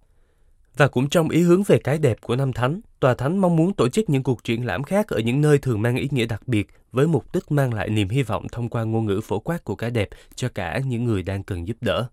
Và 0.76 0.88
cũng 0.88 1.08
trong 1.08 1.28
ý 1.28 1.42
hướng 1.42 1.62
về 1.62 1.78
cái 1.84 1.98
đẹp 1.98 2.20
của 2.20 2.36
Năm 2.36 2.52
Thánh, 2.52 2.80
Tòa 3.00 3.14
Thánh 3.14 3.38
mong 3.38 3.56
muốn 3.56 3.72
tổ 3.72 3.88
chức 3.88 4.10
những 4.10 4.22
cuộc 4.22 4.44
triển 4.44 4.66
lãm 4.66 4.82
khác 4.82 5.08
ở 5.08 5.18
những 5.18 5.40
nơi 5.40 5.58
thường 5.58 5.82
mang 5.82 5.96
ý 5.96 6.08
nghĩa 6.10 6.26
đặc 6.26 6.48
biệt 6.48 6.68
với 6.92 7.06
mục 7.06 7.24
đích 7.34 7.52
mang 7.52 7.74
lại 7.74 7.88
niềm 7.88 8.08
hy 8.08 8.22
vọng 8.22 8.46
thông 8.52 8.68
qua 8.68 8.84
ngôn 8.84 9.06
ngữ 9.06 9.20
phổ 9.20 9.38
quát 9.38 9.64
của 9.64 9.74
cái 9.74 9.90
đẹp 9.90 10.08
cho 10.34 10.48
cả 10.48 10.78
những 10.86 11.04
người 11.04 11.22
đang 11.22 11.42
cần 11.42 11.68
giúp 11.68 11.76
đỡ. 11.80 12.06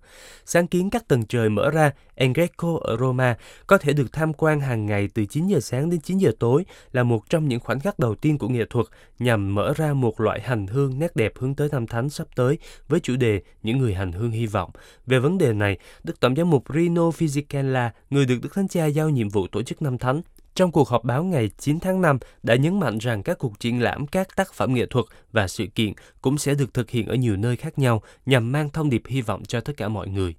Sáng 0.46 0.68
kiến 0.68 0.89
các 0.89 1.08
tầng 1.08 1.24
trời 1.25 1.50
mở 1.50 1.72
ra, 1.72 1.92
Engreco 2.15 2.77
ở 2.82 2.98
Roma 2.98 3.38
có 3.68 3.77
thể 3.77 3.94
được 3.94 4.13
tham 4.13 4.34
quan 4.34 4.60
hàng 4.60 4.86
ngày 4.86 5.10
từ 5.13 5.25
9 5.25 5.48
giờ 5.48 5.60
sáng 5.60 5.89
đến 5.89 6.00
9 6.01 6.18
giờ 6.18 6.32
tối 6.39 6.65
là 6.92 7.04
một 7.04 7.30
trong 7.30 7.48
những 7.48 7.60
khoảnh 7.60 7.80
khắc 7.80 8.00
đầu 8.00 8.15
tiên 8.15 8.38
của 8.38 8.50
nghệ 8.50 8.65
thuật 8.70 8.86
nhằm 9.20 9.56
mở 9.56 9.74
ra 9.75 9.94
một 9.94 10.22
loại 10.22 10.42
hành 10.42 10.68
hương 10.68 11.00
nét 11.00 11.15
đẹp 11.15 11.34
hướng 11.39 11.56
tới 11.56 11.70
năm 11.72 11.88
thánh 11.88 12.10
sắp 12.10 12.27
tới 12.36 12.58
với 12.88 13.00
chủ 13.00 13.15
đề 13.15 13.42
Những 13.63 13.77
người 13.77 13.94
hành 13.94 14.12
hương 14.12 14.32
hy 14.32 14.46
vọng. 14.46 14.72
Về 15.06 15.20
vấn 15.20 15.38
đề 15.38 15.54
này, 15.54 15.77
Đức 16.04 16.20
Tổng 16.20 16.36
giám 16.36 16.50
mục 16.50 16.63
Rino 16.74 17.10
Fisichella, 17.10 17.89
người 18.10 18.25
được 18.25 18.38
Đức 18.42 18.54
Thánh 18.54 18.68
Cha 18.68 18.86
giao 18.86 19.10
nhiệm 19.10 19.30
vụ 19.30 19.48
tổ 19.48 19.63
chức 19.63 19.82
năm 19.82 19.98
thánh, 19.98 20.22
trong 20.55 20.71
cuộc 20.71 20.89
họp 20.89 21.03
báo 21.03 21.24
ngày 21.24 21.50
9 21.57 21.79
tháng 21.79 22.01
5 22.01 22.17
đã 22.43 22.55
nhấn 22.55 22.79
mạnh 22.79 22.97
rằng 22.97 23.24
các 23.24 23.38
cuộc 23.39 23.59
triển 23.59 23.81
lãm 23.81 24.07
các 24.07 24.35
tác 24.35 24.53
phẩm 24.53 24.74
nghệ 24.74 24.85
thuật 24.85 25.05
và 25.31 25.47
sự 25.47 25.65
kiện 25.75 25.93
cũng 26.21 26.38
sẽ 26.38 26.53
được 26.53 26.74
thực 26.74 26.89
hiện 26.89 27.07
ở 27.07 27.15
nhiều 27.15 27.35
nơi 27.35 27.55
khác 27.55 27.79
nhau 27.79 28.01
nhằm 28.25 28.51
mang 28.51 28.69
thông 28.69 28.89
điệp 28.89 29.01
hy 29.07 29.21
vọng 29.21 29.43
cho 29.47 29.62
tất 29.62 29.74
cả 29.77 29.88
mọi 29.88 30.07
người. 30.07 30.35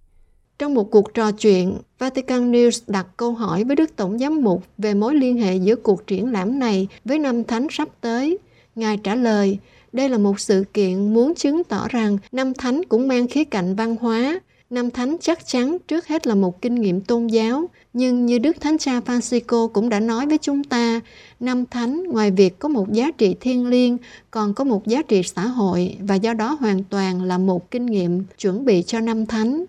Trong 0.59 0.75
một 0.75 0.91
cuộc 0.91 1.15
trò 1.15 1.33
chuyện, 1.33 1.79
Vatican 1.99 2.53
News 2.53 2.83
đặt 2.87 3.07
câu 3.17 3.33
hỏi 3.33 3.65
với 3.65 3.77
Đức 3.77 3.97
Tổng 3.97 4.19
giám 4.19 4.43
mục 4.43 4.65
về 4.79 4.95
mối 4.95 5.15
liên 5.15 5.37
hệ 5.37 5.57
giữa 5.57 5.77
cuộc 5.77 6.07
triển 6.07 6.33
lãm 6.33 6.59
này 6.59 6.89
với 7.05 7.19
năm 7.19 7.45
thánh 7.45 7.67
sắp 7.71 7.89
tới. 8.01 8.39
Ngài 8.75 8.97
trả 8.97 9.15
lời, 9.15 9.59
đây 9.93 10.09
là 10.09 10.19
một 10.19 10.41
sự 10.41 10.65
kiện 10.75 11.15
muốn 11.15 11.35
chứng 11.35 11.65
tỏ 11.65 11.87
rằng 11.89 12.19
năm 12.33 12.55
thánh 12.55 12.81
cũng 12.89 13.09
mang 13.09 13.29
khía 13.29 13.45
cạnh 13.45 13.75
văn 13.77 13.97
hóa, 13.97 14.41
Năm 14.71 14.91
Thánh 14.91 15.17
chắc 15.21 15.47
chắn 15.47 15.79
trước 15.89 16.07
hết 16.07 16.27
là 16.27 16.35
một 16.35 16.63
kinh 16.63 16.75
nghiệm 16.75 17.01
tôn 17.01 17.27
giáo, 17.27 17.71
nhưng 17.93 18.27
như 18.27 18.39
Đức 18.39 18.61
Thánh 18.61 18.79
Cha 18.79 19.01
Francisco 19.01 19.69
cũng 19.69 19.89
đã 19.89 20.01
nói 20.01 20.27
với 20.27 20.39
chúng 20.39 20.65
ta, 20.65 21.01
Năm 21.41 21.65
Thánh 21.67 22.05
ngoài 22.05 22.31
việc 22.31 22.59
có 22.59 22.69
một 22.69 22.93
giá 22.93 23.11
trị 23.11 23.37
thiêng 23.41 23.67
liêng, 23.67 23.99
còn 24.31 24.55
có 24.55 24.65
một 24.65 24.87
giá 24.87 25.03
trị 25.03 25.23
xã 25.23 25.47
hội 25.47 25.97
và 26.01 26.15
do 26.15 26.35
đó 26.35 26.57
hoàn 26.61 26.85
toàn 26.85 27.23
là 27.23 27.39
một 27.39 27.71
kinh 27.71 27.87
nghiệm 27.87 28.25
chuẩn 28.39 28.65
bị 28.65 28.83
cho 28.83 29.01
Năm 29.01 29.27
Thánh. 29.27 29.65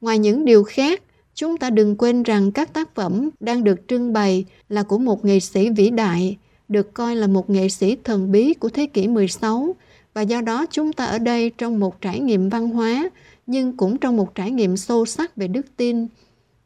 Ngoài 0.00 0.18
những 0.18 0.44
điều 0.44 0.64
khác, 0.64 1.02
chúng 1.34 1.56
ta 1.56 1.70
đừng 1.70 1.96
quên 1.96 2.22
rằng 2.22 2.52
các 2.52 2.72
tác 2.72 2.94
phẩm 2.94 3.30
đang 3.40 3.64
được 3.64 3.88
trưng 3.88 4.12
bày 4.12 4.44
là 4.68 4.82
của 4.82 4.98
một 4.98 5.24
nghệ 5.24 5.40
sĩ 5.40 5.70
vĩ 5.70 5.90
đại, 5.90 6.36
được 6.68 6.94
coi 6.94 7.16
là 7.16 7.26
một 7.26 7.50
nghệ 7.50 7.68
sĩ 7.68 7.96
thần 8.04 8.32
bí 8.32 8.54
của 8.54 8.68
thế 8.68 8.86
kỷ 8.86 9.08
16 9.08 9.74
và 10.14 10.22
do 10.22 10.40
đó 10.40 10.66
chúng 10.70 10.92
ta 10.92 11.04
ở 11.04 11.18
đây 11.18 11.50
trong 11.58 11.80
một 11.80 12.00
trải 12.00 12.20
nghiệm 12.20 12.48
văn 12.48 12.68
hóa 12.68 13.10
nhưng 13.46 13.76
cũng 13.76 13.98
trong 13.98 14.16
một 14.16 14.34
trải 14.34 14.50
nghiệm 14.50 14.76
sâu 14.76 15.06
sắc 15.06 15.36
về 15.36 15.48
đức 15.48 15.66
tin. 15.76 16.06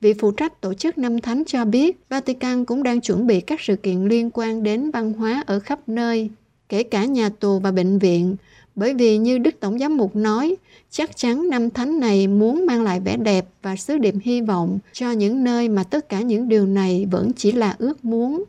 Vị 0.01 0.15
phụ 0.15 0.31
trách 0.31 0.61
tổ 0.61 0.75
chức 0.75 0.99
năm 0.99 1.21
thánh 1.21 1.43
cho 1.47 1.65
biết 1.65 2.01
Vatican 2.09 2.65
cũng 2.65 2.83
đang 2.83 3.01
chuẩn 3.01 3.27
bị 3.27 3.41
các 3.41 3.61
sự 3.61 3.77
kiện 3.77 4.05
liên 4.05 4.31
quan 4.35 4.63
đến 4.63 4.91
văn 4.91 5.13
hóa 5.13 5.45
ở 5.47 5.61
khắp 5.61 5.89
nơi, 5.89 6.31
kể 6.69 6.83
cả 6.83 7.05
nhà 7.05 7.29
tù 7.29 7.59
và 7.59 7.71
bệnh 7.71 7.99
viện, 7.99 8.37
bởi 8.79 8.95
vì 8.95 9.19
như 9.19 9.39
Đức 9.39 9.61
Tổng 9.61 9.79
giám 9.79 9.97
mục 9.97 10.17
nói, 10.17 10.57
chắc 10.91 11.17
chắn 11.17 11.49
năm 11.49 11.71
thánh 11.71 12.01
này 12.01 12.27
muốn 12.27 12.67
mang 12.67 12.83
lại 12.83 13.01
vẻ 13.01 13.17
đẹp 13.17 13.49
và 13.63 13.77
sứ 13.77 13.99
điệp 13.99 14.15
hy 14.23 14.41
vọng 14.41 14.79
cho 14.93 15.11
những 15.11 15.45
nơi 15.45 15.69
mà 15.69 15.85
tất 15.85 16.09
cả 16.09 16.21
những 16.21 16.49
điều 16.49 16.67
này 16.67 17.07
vẫn 17.11 17.33
chỉ 17.33 17.53
là 17.53 17.75
ước 17.79 18.05
muốn. 18.05 18.45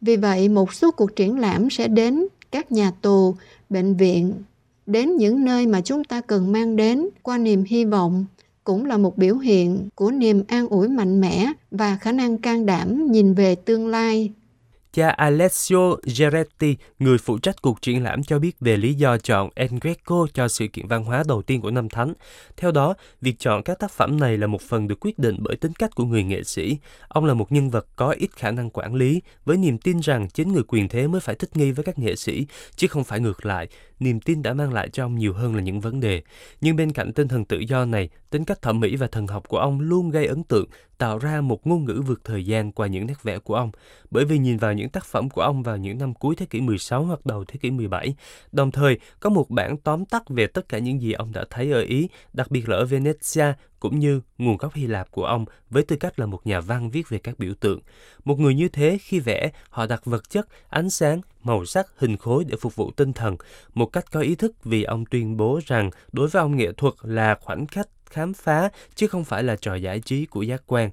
Vì 0.00 0.16
vậy, 0.16 0.48
một 0.48 0.74
số 0.74 0.90
cuộc 0.90 1.16
triển 1.16 1.38
lãm 1.38 1.70
sẽ 1.70 1.88
đến 1.88 2.26
các 2.50 2.72
nhà 2.72 2.92
tù, 3.02 3.34
bệnh 3.70 3.96
viện, 3.96 4.32
đến 4.86 5.16
những 5.16 5.44
nơi 5.44 5.66
mà 5.66 5.80
chúng 5.80 6.04
ta 6.04 6.20
cần 6.20 6.52
mang 6.52 6.76
đến 6.76 7.08
qua 7.22 7.38
niềm 7.38 7.64
hy 7.64 7.84
vọng 7.84 8.24
cũng 8.64 8.84
là 8.84 8.96
một 8.96 9.18
biểu 9.18 9.38
hiện 9.38 9.88
của 9.94 10.10
niềm 10.10 10.44
an 10.48 10.68
ủi 10.68 10.88
mạnh 10.88 11.20
mẽ 11.20 11.52
và 11.70 11.96
khả 11.96 12.12
năng 12.12 12.38
can 12.38 12.66
đảm 12.66 13.06
nhìn 13.12 13.34
về 13.34 13.54
tương 13.54 13.88
lai 13.88 14.32
Cha 14.92 15.08
Alessio 15.08 15.96
Geretti, 16.18 16.76
người 16.98 17.18
phụ 17.18 17.38
trách 17.38 17.62
cuộc 17.62 17.82
triển 17.82 18.02
lãm 18.02 18.22
cho 18.22 18.38
biết 18.38 18.56
về 18.60 18.76
lý 18.76 18.94
do 18.94 19.18
chọn 19.18 19.50
El 19.54 19.68
Greco 19.80 20.26
cho 20.34 20.48
sự 20.48 20.66
kiện 20.66 20.86
văn 20.86 21.04
hóa 21.04 21.22
đầu 21.28 21.42
tiên 21.42 21.60
của 21.60 21.70
năm 21.70 21.88
Thánh. 21.88 22.14
Theo 22.56 22.72
đó, 22.72 22.94
việc 23.20 23.38
chọn 23.38 23.62
các 23.62 23.78
tác 23.78 23.90
phẩm 23.90 24.20
này 24.20 24.36
là 24.38 24.46
một 24.46 24.62
phần 24.62 24.88
được 24.88 25.00
quyết 25.00 25.18
định 25.18 25.36
bởi 25.40 25.56
tính 25.56 25.72
cách 25.72 25.94
của 25.94 26.04
người 26.04 26.22
nghệ 26.22 26.42
sĩ. 26.42 26.78
Ông 27.08 27.24
là 27.24 27.34
một 27.34 27.52
nhân 27.52 27.70
vật 27.70 27.86
có 27.96 28.10
ít 28.18 28.30
khả 28.36 28.50
năng 28.50 28.70
quản 28.70 28.94
lý, 28.94 29.22
với 29.44 29.56
niềm 29.56 29.78
tin 29.78 30.00
rằng 30.00 30.28
chính 30.28 30.52
người 30.52 30.62
quyền 30.68 30.88
thế 30.88 31.06
mới 31.06 31.20
phải 31.20 31.34
thích 31.34 31.56
nghi 31.56 31.72
với 31.72 31.84
các 31.84 31.98
nghệ 31.98 32.16
sĩ, 32.16 32.46
chứ 32.76 32.86
không 32.86 33.04
phải 33.04 33.20
ngược 33.20 33.46
lại. 33.46 33.68
Niềm 34.02 34.20
tin 34.20 34.42
đã 34.42 34.54
mang 34.54 34.72
lại 34.72 34.88
cho 34.92 35.04
ông 35.04 35.14
nhiều 35.14 35.32
hơn 35.32 35.54
là 35.54 35.62
những 35.62 35.80
vấn 35.80 36.00
đề. 36.00 36.22
Nhưng 36.60 36.76
bên 36.76 36.92
cạnh 36.92 37.12
tinh 37.12 37.28
thần 37.28 37.44
tự 37.44 37.58
do 37.58 37.84
này, 37.84 38.08
tính 38.30 38.44
cách 38.44 38.62
thẩm 38.62 38.80
mỹ 38.80 38.96
và 38.96 39.06
thần 39.06 39.26
học 39.26 39.48
của 39.48 39.58
ông 39.58 39.80
luôn 39.80 40.10
gây 40.10 40.26
ấn 40.26 40.44
tượng, 40.44 40.66
tạo 40.98 41.18
ra 41.18 41.40
một 41.40 41.66
ngôn 41.66 41.84
ngữ 41.84 42.02
vượt 42.06 42.20
thời 42.24 42.46
gian 42.46 42.72
qua 42.72 42.86
những 42.86 43.06
nét 43.06 43.22
vẽ 43.22 43.38
của 43.38 43.54
ông. 43.54 43.70
Bởi 44.10 44.24
vì 44.24 44.38
nhìn 44.38 44.56
vào 44.56 44.72
những 44.72 44.88
tác 44.88 45.04
phẩm 45.04 45.30
của 45.30 45.42
ông 45.42 45.62
vào 45.62 45.76
những 45.76 45.98
năm 45.98 46.14
cuối 46.14 46.36
thế 46.36 46.46
kỷ 46.46 46.60
16 46.60 47.04
hoặc 47.04 47.26
đầu 47.26 47.44
thế 47.44 47.58
kỷ 47.62 47.70
17, 47.70 48.14
đồng 48.52 48.70
thời 48.70 48.98
có 49.20 49.30
một 49.30 49.50
bản 49.50 49.76
tóm 49.76 50.04
tắt 50.04 50.22
về 50.28 50.46
tất 50.46 50.68
cả 50.68 50.78
những 50.78 51.02
gì 51.02 51.12
ông 51.12 51.32
đã 51.32 51.44
thấy 51.50 51.72
ở 51.72 51.80
Ý, 51.80 52.08
đặc 52.32 52.50
biệt 52.50 52.68
là 52.68 52.76
ở 52.76 52.84
Venezia, 52.84 53.52
cũng 53.82 53.98
như 53.98 54.20
nguồn 54.38 54.56
gốc 54.56 54.74
Hy 54.74 54.86
Lạp 54.86 55.10
của 55.10 55.24
ông 55.24 55.44
với 55.70 55.82
tư 55.82 55.96
cách 55.96 56.18
là 56.18 56.26
một 56.26 56.46
nhà 56.46 56.60
văn 56.60 56.90
viết 56.90 57.08
về 57.08 57.18
các 57.18 57.38
biểu 57.38 57.54
tượng. 57.54 57.80
Một 58.24 58.38
người 58.38 58.54
như 58.54 58.68
thế 58.68 58.98
khi 59.00 59.20
vẽ, 59.20 59.50
họ 59.70 59.86
đặt 59.86 60.04
vật 60.04 60.30
chất, 60.30 60.48
ánh 60.68 60.90
sáng, 60.90 61.20
màu 61.42 61.64
sắc, 61.64 61.86
hình 61.96 62.16
khối 62.16 62.44
để 62.44 62.56
phục 62.60 62.76
vụ 62.76 62.90
tinh 62.90 63.12
thần, 63.12 63.36
một 63.74 63.86
cách 63.86 64.04
có 64.12 64.20
ý 64.20 64.34
thức 64.34 64.64
vì 64.64 64.82
ông 64.82 65.04
tuyên 65.06 65.36
bố 65.36 65.60
rằng 65.66 65.90
đối 66.12 66.28
với 66.28 66.42
ông 66.42 66.56
nghệ 66.56 66.72
thuật 66.72 66.94
là 67.02 67.34
khoảnh 67.40 67.66
khắc 67.66 67.88
khám 68.06 68.34
phá 68.34 68.68
chứ 68.94 69.06
không 69.06 69.24
phải 69.24 69.42
là 69.42 69.56
trò 69.56 69.74
giải 69.74 70.00
trí 70.00 70.26
của 70.26 70.42
giác 70.42 70.62
quan. 70.66 70.90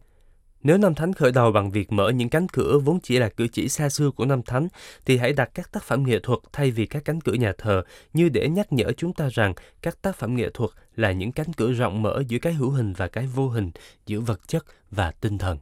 Nếu 0.63 0.78
Năm 0.78 0.95
Thánh 0.95 1.13
khởi 1.13 1.32
đầu 1.32 1.52
bằng 1.52 1.71
việc 1.71 1.91
mở 1.91 2.10
những 2.10 2.30
cánh 2.30 2.47
cửa 2.47 2.80
vốn 2.80 2.99
chỉ 3.04 3.19
là 3.19 3.30
cử 3.30 3.47
chỉ 3.47 3.69
xa 3.69 3.89
xưa 3.89 4.12
của 4.12 4.25
Năm 4.25 4.41
Thánh, 4.43 4.67
thì 5.06 5.17
hãy 5.17 5.34
đặt 5.34 5.49
các 5.54 5.71
tác 5.71 5.84
phẩm 5.84 6.04
nghệ 6.04 6.19
thuật 6.19 6.39
thay 6.54 6.71
vì 6.71 6.86
các 6.86 7.06
cánh 7.06 7.21
cửa 7.21 7.34
nhà 7.34 7.54
thờ 7.58 7.84
như 8.13 8.30
để 8.30 8.49
nhắc 8.49 8.73
nhở 8.73 8.91
chúng 8.97 9.13
ta 9.13 9.30
rằng 9.32 9.54
các 9.82 10.02
tác 10.02 10.15
phẩm 10.15 10.36
nghệ 10.36 10.49
thuật 10.54 10.69
là 11.00 11.12
những 11.12 11.32
cánh 11.32 11.54
cửa 11.58 11.72
rộng 11.72 12.02
mở 12.02 12.24
giữa 12.28 12.38
cái 12.40 12.54
hữu 12.54 12.70
hình 12.70 12.94
và 12.94 13.08
cái 13.08 13.28
vô 13.36 13.50
hình, 13.50 13.72
giữa 14.06 14.20
vật 14.20 14.48
chất 14.48 14.66
và 14.92 15.12
tinh 15.22 15.38
thần. 15.38 15.58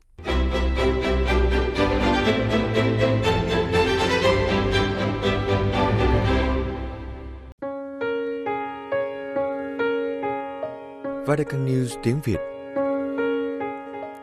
Vatican 11.27 11.65
News 11.65 11.99
tiếng 12.03 12.19
Việt. 12.23 12.39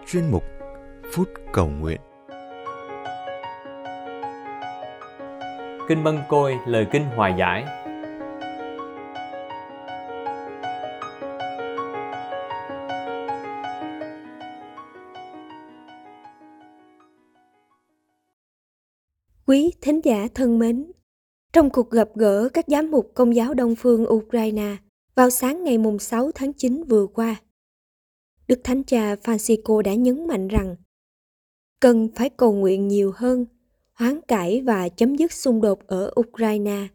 Chuyên 0.07 0.31
mục 0.31 0.45
Phút 1.13 1.29
Cầu 1.53 1.69
Nguyện. 1.69 2.01
Kinh 5.89 6.05
Mân 6.05 6.19
Côi 6.29 6.55
Lời 6.67 6.87
Kinh 6.93 7.05
Hòa 7.05 7.37
Giải 7.39 7.84
Quý 19.47 19.73
thính 19.81 20.01
giả 20.05 20.29
thân 20.35 20.59
mến, 20.59 20.93
trong 21.53 21.71
cuộc 21.71 21.91
gặp 21.91 22.09
gỡ 22.15 22.49
các 22.49 22.65
giám 22.69 22.91
mục 22.91 23.13
công 23.15 23.35
giáo 23.35 23.55
Đông 23.55 23.75
phương 23.75 24.07
Ukraine 24.09 24.77
vào 25.15 25.31
sáng 25.31 25.65
ngày 25.65 25.79
6 26.01 26.31
tháng 26.35 26.53
9 26.53 26.85
vừa 26.85 27.07
qua, 27.07 27.37
Đức 28.49 28.61
Thánh 28.65 28.85
Cha 28.85 29.15
Francisco 29.15 29.81
đã 29.81 29.95
nhấn 29.95 30.27
mạnh 30.27 30.49
rằng 30.49 30.77
cần 31.81 32.09
phải 32.15 32.31
cầu 32.31 32.53
nguyện 32.53 32.89
nhiều 32.89 33.13
hơn, 33.17 33.47
hoán 33.93 34.21
cải 34.21 34.61
và 34.61 34.89
chấm 34.89 35.17
dứt 35.17 35.33
xung 35.33 35.61
đột 35.61 35.87
ở 35.87 36.11
Ukraine. 36.21 36.89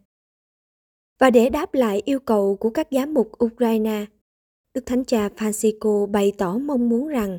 Và 1.20 1.30
để 1.30 1.48
đáp 1.48 1.74
lại 1.74 2.02
yêu 2.04 2.20
cầu 2.20 2.56
của 2.56 2.70
các 2.70 2.88
giám 2.90 3.14
mục 3.14 3.32
Ukraine, 3.44 4.06
Đức 4.74 4.86
Thánh 4.86 5.04
Cha 5.04 5.28
Francisco 5.28 6.06
bày 6.06 6.32
tỏ 6.38 6.58
mong 6.58 6.88
muốn 6.88 7.08
rằng 7.08 7.38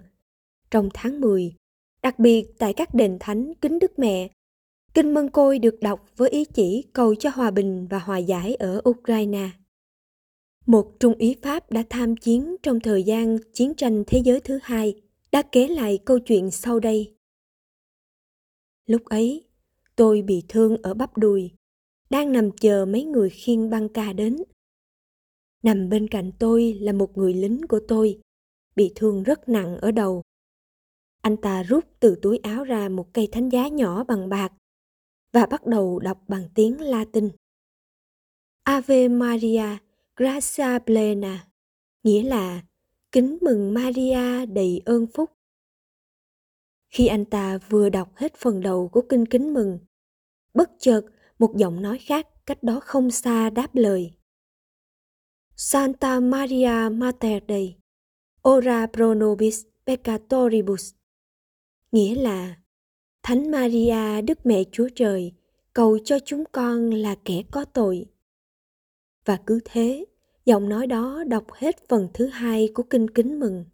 trong 0.71 0.89
tháng 0.93 1.21
10, 1.21 1.55
đặc 2.03 2.19
biệt 2.19 2.47
tại 2.57 2.73
các 2.73 2.93
đền 2.93 3.17
thánh 3.19 3.53
kính 3.61 3.79
Đức 3.79 3.99
Mẹ, 3.99 4.29
Kinh 4.93 5.13
Mân 5.13 5.29
Côi 5.29 5.59
được 5.59 5.75
đọc 5.81 6.05
với 6.17 6.29
ý 6.29 6.45
chỉ 6.45 6.83
cầu 6.93 7.15
cho 7.15 7.29
hòa 7.29 7.51
bình 7.51 7.87
và 7.89 7.99
hòa 7.99 8.17
giải 8.17 8.55
ở 8.55 8.81
Ukraine. 8.89 9.49
Một 10.65 10.99
trung 10.99 11.13
úy 11.19 11.35
Pháp 11.41 11.71
đã 11.71 11.83
tham 11.89 12.17
chiến 12.17 12.55
trong 12.63 12.79
thời 12.79 13.03
gian 13.03 13.37
chiến 13.53 13.73
tranh 13.75 14.03
thế 14.07 14.21
giới 14.25 14.39
thứ 14.39 14.59
hai 14.63 15.01
đã 15.31 15.41
kể 15.51 15.67
lại 15.67 15.99
câu 16.05 16.19
chuyện 16.19 16.51
sau 16.51 16.79
đây. 16.79 17.15
Lúc 18.85 19.05
ấy, 19.05 19.47
tôi 19.95 20.21
bị 20.21 20.43
thương 20.47 20.77
ở 20.81 20.93
bắp 20.93 21.17
đùi, 21.17 21.51
đang 22.09 22.31
nằm 22.31 22.51
chờ 22.51 22.85
mấy 22.85 23.03
người 23.03 23.29
khiêng 23.29 23.69
băng 23.69 23.89
ca 23.89 24.13
đến. 24.13 24.37
Nằm 25.63 25.89
bên 25.89 26.07
cạnh 26.07 26.31
tôi 26.39 26.73
là 26.73 26.93
một 26.93 27.17
người 27.17 27.33
lính 27.33 27.61
của 27.69 27.79
tôi, 27.87 28.19
bị 28.75 28.91
thương 28.95 29.23
rất 29.23 29.49
nặng 29.49 29.77
ở 29.77 29.91
đầu. 29.91 30.21
Anh 31.21 31.37
ta 31.37 31.63
rút 31.63 31.85
từ 31.99 32.15
túi 32.21 32.37
áo 32.37 32.63
ra 32.63 32.89
một 32.89 33.13
cây 33.13 33.29
thánh 33.31 33.49
giá 33.49 33.67
nhỏ 33.67 34.03
bằng 34.03 34.29
bạc 34.29 34.53
và 35.33 35.45
bắt 35.45 35.65
đầu 35.65 35.99
đọc 35.99 36.23
bằng 36.27 36.49
tiếng 36.55 36.81
Latin. 36.81 37.29
Ave 38.63 39.07
Maria, 39.07 39.77
gracia 40.15 40.79
plena, 40.85 41.47
nghĩa 42.03 42.23
là 42.23 42.61
kính 43.11 43.37
mừng 43.41 43.73
Maria 43.73 44.45
đầy 44.45 44.81
ơn 44.85 45.07
phúc. 45.13 45.31
Khi 46.89 47.07
anh 47.07 47.25
ta 47.25 47.57
vừa 47.57 47.89
đọc 47.89 48.11
hết 48.15 48.35
phần 48.35 48.61
đầu 48.61 48.89
của 48.89 49.01
kinh 49.09 49.25
kính 49.25 49.53
mừng, 49.53 49.79
bất 50.53 50.69
chợt 50.79 51.01
một 51.39 51.53
giọng 51.55 51.81
nói 51.81 51.97
khác 51.97 52.27
cách 52.45 52.63
đó 52.63 52.79
không 52.79 53.11
xa 53.11 53.49
đáp 53.49 53.75
lời. 53.75 54.13
Santa 55.55 56.19
Maria 56.19 56.89
Mater 56.91 57.43
Dei, 57.47 57.75
ora 58.49 58.87
pro 58.87 59.13
nobis 59.13 59.65
peccatoribus. 59.85 60.93
Nghĩa 61.91 62.15
là 62.15 62.60
Thánh 63.23 63.51
Maria 63.51 64.21
Đức 64.21 64.45
Mẹ 64.45 64.63
Chúa 64.71 64.89
Trời, 64.95 65.31
cầu 65.73 65.99
cho 66.05 66.19
chúng 66.25 66.43
con 66.51 66.89
là 66.89 67.15
kẻ 67.25 67.43
có 67.51 67.65
tội. 67.65 68.05
Và 69.25 69.37
cứ 69.45 69.59
thế, 69.65 70.05
giọng 70.45 70.69
nói 70.69 70.87
đó 70.87 71.23
đọc 71.27 71.45
hết 71.53 71.87
phần 71.87 72.07
thứ 72.13 72.27
hai 72.27 72.69
của 72.73 72.83
kinh 72.83 73.09
kính 73.09 73.39
mừng. 73.39 73.65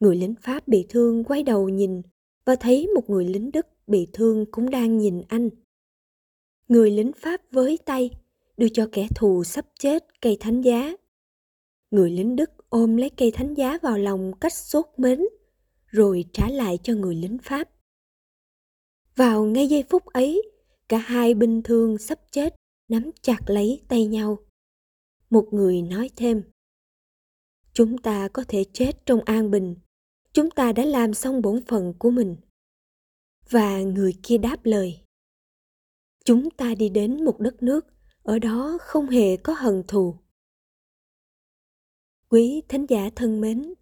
Người 0.00 0.16
lính 0.16 0.34
Pháp 0.42 0.68
bị 0.68 0.86
thương 0.88 1.24
quay 1.24 1.42
đầu 1.42 1.68
nhìn 1.68 2.02
và 2.44 2.56
thấy 2.56 2.86
một 2.94 3.10
người 3.10 3.24
lính 3.24 3.50
Đức 3.52 3.66
bị 3.86 4.06
thương 4.12 4.46
cũng 4.50 4.70
đang 4.70 4.98
nhìn 4.98 5.22
anh. 5.28 5.50
Người 6.68 6.90
lính 6.90 7.12
Pháp 7.12 7.40
với 7.50 7.78
tay 7.84 8.10
đưa 8.56 8.68
cho 8.68 8.88
kẻ 8.92 9.08
thù 9.16 9.44
sắp 9.44 9.66
chết 9.78 10.04
cây 10.20 10.36
thánh 10.40 10.60
giá. 10.60 10.92
Người 11.90 12.10
lính 12.10 12.36
Đức 12.36 12.50
ôm 12.68 12.96
lấy 12.96 13.10
cây 13.10 13.30
thánh 13.30 13.54
giá 13.54 13.78
vào 13.82 13.98
lòng 13.98 14.32
cách 14.40 14.52
sốt 14.52 14.86
mến, 14.96 15.20
rồi 15.86 16.24
trả 16.32 16.48
lại 16.48 16.78
cho 16.82 16.94
người 16.94 17.14
lính 17.14 17.38
Pháp. 17.42 17.68
Vào 19.18 19.44
ngay 19.44 19.66
giây 19.68 19.84
phút 19.90 20.06
ấy, 20.06 20.42
cả 20.88 20.98
hai 20.98 21.34
binh 21.34 21.62
thường 21.62 21.98
sắp 21.98 22.18
chết 22.30 22.54
nắm 22.88 23.10
chặt 23.22 23.38
lấy 23.46 23.82
tay 23.88 24.06
nhau. 24.06 24.38
Một 25.30 25.48
người 25.52 25.82
nói 25.82 26.10
thêm, 26.16 26.42
Chúng 27.72 27.98
ta 27.98 28.28
có 28.32 28.44
thể 28.48 28.64
chết 28.72 28.92
trong 29.06 29.20
an 29.24 29.50
bình, 29.50 29.76
chúng 30.32 30.50
ta 30.50 30.72
đã 30.72 30.84
làm 30.84 31.14
xong 31.14 31.42
bổn 31.42 31.64
phận 31.68 31.94
của 31.98 32.10
mình. 32.10 32.36
Và 33.50 33.82
người 33.82 34.14
kia 34.22 34.38
đáp 34.38 34.56
lời, 34.64 35.00
Chúng 36.24 36.50
ta 36.50 36.74
đi 36.74 36.88
đến 36.88 37.24
một 37.24 37.40
đất 37.40 37.62
nước, 37.62 37.86
ở 38.22 38.38
đó 38.38 38.78
không 38.80 39.06
hề 39.06 39.36
có 39.36 39.54
hận 39.58 39.82
thù. 39.88 40.16
Quý 42.28 42.62
thánh 42.68 42.86
giả 42.86 43.10
thân 43.16 43.40
mến, 43.40 43.74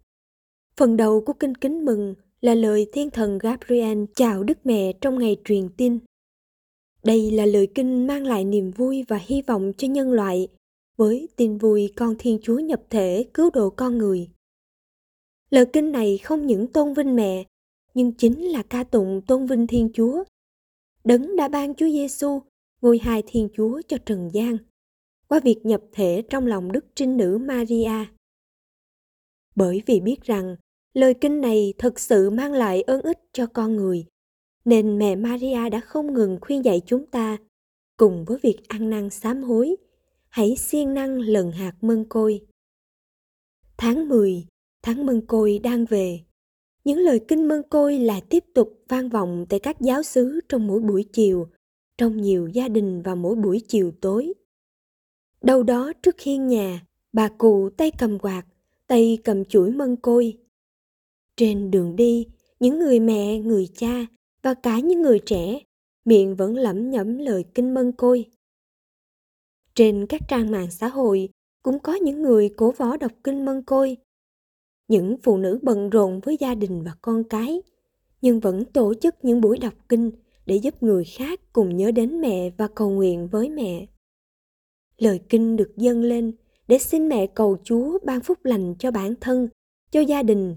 phần 0.75 0.97
đầu 0.97 1.23
của 1.25 1.33
kinh 1.33 1.55
kính 1.55 1.85
mừng 1.85 2.15
là 2.41 2.55
lời 2.55 2.87
thiên 2.93 3.09
thần 3.09 3.37
Gabriel 3.37 4.03
chào 4.15 4.43
Đức 4.43 4.57
Mẹ 4.63 4.93
trong 5.01 5.19
ngày 5.19 5.37
truyền 5.43 5.69
tin. 5.77 5.99
Đây 7.03 7.31
là 7.31 7.45
lời 7.45 7.67
kinh 7.75 8.07
mang 8.07 8.25
lại 8.25 8.45
niềm 8.45 8.71
vui 8.71 9.03
và 9.07 9.17
hy 9.17 9.41
vọng 9.41 9.71
cho 9.77 9.87
nhân 9.87 10.11
loại 10.11 10.47
với 10.97 11.29
tin 11.35 11.57
vui 11.57 11.93
con 11.95 12.15
Thiên 12.19 12.39
Chúa 12.43 12.59
nhập 12.59 12.81
thể 12.89 13.25
cứu 13.33 13.49
độ 13.49 13.69
con 13.69 13.97
người. 13.97 14.29
Lời 15.49 15.65
kinh 15.73 15.91
này 15.91 16.17
không 16.17 16.45
những 16.45 16.67
tôn 16.67 16.93
vinh 16.93 17.15
mẹ, 17.15 17.43
nhưng 17.93 18.11
chính 18.11 18.43
là 18.43 18.63
ca 18.63 18.83
tụng 18.83 19.21
tôn 19.27 19.45
vinh 19.45 19.67
Thiên 19.67 19.89
Chúa. 19.93 20.23
Đấng 21.03 21.35
đã 21.35 21.47
ban 21.47 21.75
Chúa 21.75 21.89
Giêsu 21.89 22.41
ngôi 22.81 22.99
hài 22.99 23.23
Thiên 23.27 23.49
Chúa 23.53 23.81
cho 23.87 23.97
trần 24.05 24.29
gian 24.33 24.57
qua 25.27 25.39
việc 25.39 25.57
nhập 25.63 25.81
thể 25.91 26.23
trong 26.29 26.45
lòng 26.45 26.71
Đức 26.71 26.85
Trinh 26.95 27.17
Nữ 27.17 27.37
Maria. 27.41 28.05
Bởi 29.55 29.81
vì 29.85 29.99
biết 29.99 30.21
rằng 30.23 30.55
lời 30.97 31.13
kinh 31.13 31.41
này 31.41 31.73
thực 31.77 31.99
sự 31.99 32.29
mang 32.29 32.51
lại 32.51 32.81
ơn 32.81 33.01
ích 33.01 33.19
cho 33.33 33.45
con 33.45 33.75
người, 33.75 34.05
nên 34.65 34.97
mẹ 34.97 35.15
Maria 35.15 35.69
đã 35.69 35.79
không 35.79 36.13
ngừng 36.13 36.37
khuyên 36.41 36.65
dạy 36.65 36.81
chúng 36.85 37.05
ta 37.05 37.37
cùng 37.97 38.25
với 38.25 38.37
việc 38.41 38.57
ăn 38.67 38.89
năn 38.89 39.09
sám 39.09 39.43
hối, 39.43 39.75
hãy 40.29 40.55
siêng 40.55 40.93
năng 40.93 41.19
lần 41.19 41.51
hạt 41.51 41.73
mân 41.81 42.05
côi. 42.09 42.41
Tháng 43.77 44.09
10, 44.09 44.45
tháng 44.83 45.05
mân 45.05 45.25
côi 45.25 45.59
đang 45.59 45.85
về. 45.85 46.19
Những 46.83 46.99
lời 46.99 47.19
kinh 47.27 47.47
mân 47.47 47.61
côi 47.69 47.99
lại 47.99 48.21
tiếp 48.29 48.43
tục 48.53 48.83
vang 48.87 49.09
vọng 49.09 49.45
tại 49.49 49.59
các 49.59 49.81
giáo 49.81 50.03
xứ 50.03 50.39
trong 50.49 50.67
mỗi 50.67 50.79
buổi 50.79 51.05
chiều, 51.13 51.47
trong 51.97 52.21
nhiều 52.21 52.47
gia 52.47 52.67
đình 52.67 53.01
vào 53.01 53.15
mỗi 53.15 53.35
buổi 53.35 53.61
chiều 53.67 53.91
tối. 54.01 54.33
Đâu 55.41 55.63
đó 55.63 55.93
trước 56.01 56.19
hiên 56.19 56.47
nhà, 56.47 56.85
bà 57.13 57.29
cụ 57.37 57.69
tay 57.77 57.91
cầm 57.91 58.19
quạt, 58.19 58.43
tay 58.87 59.17
cầm 59.23 59.45
chuỗi 59.45 59.71
mân 59.71 59.95
côi. 59.95 60.37
Trên 61.37 61.71
đường 61.71 61.95
đi, 61.95 62.27
những 62.59 62.79
người 62.79 62.99
mẹ, 62.99 63.39
người 63.39 63.67
cha 63.75 64.05
và 64.41 64.53
cả 64.53 64.79
những 64.79 65.01
người 65.01 65.19
trẻ 65.19 65.59
miệng 66.05 66.35
vẫn 66.35 66.55
lẩm 66.55 66.89
nhẩm 66.89 67.17
lời 67.17 67.45
kinh 67.55 67.73
mân 67.73 67.91
côi. 67.91 68.25
Trên 69.75 70.05
các 70.09 70.21
trang 70.27 70.51
mạng 70.51 70.71
xã 70.71 70.87
hội 70.87 71.29
cũng 71.63 71.79
có 71.79 71.93
những 71.93 72.21
người 72.21 72.49
cổ 72.49 72.71
võ 72.71 72.97
đọc 72.97 73.11
kinh 73.23 73.45
mân 73.45 73.63
côi. 73.63 73.97
Những 74.87 75.17
phụ 75.23 75.37
nữ 75.37 75.59
bận 75.61 75.89
rộn 75.89 76.19
với 76.19 76.37
gia 76.39 76.55
đình 76.55 76.83
và 76.83 76.91
con 77.01 77.23
cái, 77.23 77.61
nhưng 78.21 78.39
vẫn 78.39 78.65
tổ 78.65 78.93
chức 78.93 79.15
những 79.21 79.41
buổi 79.41 79.57
đọc 79.57 79.73
kinh 79.89 80.11
để 80.45 80.55
giúp 80.55 80.83
người 80.83 81.03
khác 81.17 81.39
cùng 81.53 81.77
nhớ 81.77 81.91
đến 81.91 82.21
mẹ 82.21 82.49
và 82.57 82.67
cầu 82.67 82.89
nguyện 82.89 83.27
với 83.27 83.49
mẹ. 83.49 83.85
Lời 84.97 85.19
kinh 85.29 85.55
được 85.55 85.77
dâng 85.77 86.01
lên 86.01 86.31
để 86.67 86.77
xin 86.77 87.09
mẹ 87.09 87.27
cầu 87.27 87.57
Chúa 87.63 87.99
ban 88.03 88.21
phúc 88.21 88.37
lành 88.43 88.75
cho 88.79 88.91
bản 88.91 89.13
thân, 89.21 89.47
cho 89.91 89.99
gia 89.99 90.23
đình, 90.23 90.55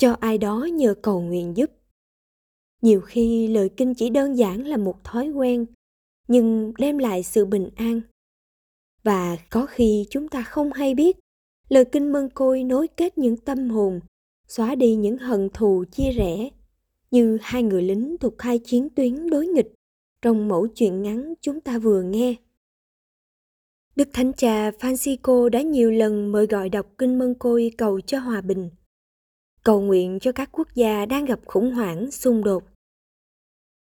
cho 0.00 0.16
ai 0.20 0.38
đó 0.38 0.68
nhờ 0.72 0.94
cầu 1.02 1.20
nguyện 1.20 1.56
giúp. 1.56 1.70
Nhiều 2.82 3.00
khi 3.00 3.48
lời 3.48 3.68
kinh 3.76 3.94
chỉ 3.94 4.10
đơn 4.10 4.38
giản 4.38 4.66
là 4.66 4.76
một 4.76 5.04
thói 5.04 5.28
quen, 5.28 5.66
nhưng 6.28 6.72
đem 6.78 6.98
lại 6.98 7.22
sự 7.22 7.44
bình 7.44 7.68
an. 7.76 8.00
Và 9.02 9.36
có 9.50 9.66
khi 9.66 10.06
chúng 10.10 10.28
ta 10.28 10.42
không 10.42 10.72
hay 10.72 10.94
biết, 10.94 11.18
lời 11.68 11.84
kinh 11.84 12.12
mân 12.12 12.28
côi 12.34 12.64
nối 12.64 12.88
kết 12.88 13.18
những 13.18 13.36
tâm 13.36 13.70
hồn, 13.70 14.00
xóa 14.48 14.74
đi 14.74 14.94
những 14.94 15.18
hận 15.18 15.48
thù 15.54 15.84
chia 15.92 16.10
rẽ, 16.10 16.50
như 17.10 17.38
hai 17.42 17.62
người 17.62 17.82
lính 17.82 18.16
thuộc 18.20 18.42
hai 18.42 18.58
chiến 18.58 18.88
tuyến 18.90 19.30
đối 19.30 19.46
nghịch 19.46 19.74
trong 20.22 20.48
mẫu 20.48 20.66
chuyện 20.74 21.02
ngắn 21.02 21.34
chúng 21.40 21.60
ta 21.60 21.78
vừa 21.78 22.02
nghe. 22.02 22.34
Đức 23.96 24.08
Thánh 24.12 24.32
Cha 24.32 24.70
Francisco 24.70 25.48
đã 25.48 25.62
nhiều 25.62 25.90
lần 25.90 26.32
mời 26.32 26.46
gọi 26.46 26.68
đọc 26.68 26.86
kinh 26.98 27.18
mân 27.18 27.34
côi 27.34 27.72
cầu 27.78 28.00
cho 28.00 28.18
hòa 28.18 28.40
bình, 28.40 28.70
cầu 29.64 29.80
nguyện 29.80 30.18
cho 30.20 30.32
các 30.32 30.48
quốc 30.52 30.68
gia 30.74 31.06
đang 31.06 31.24
gặp 31.24 31.40
khủng 31.44 31.74
hoảng, 31.74 32.10
xung 32.10 32.44
đột. 32.44 32.62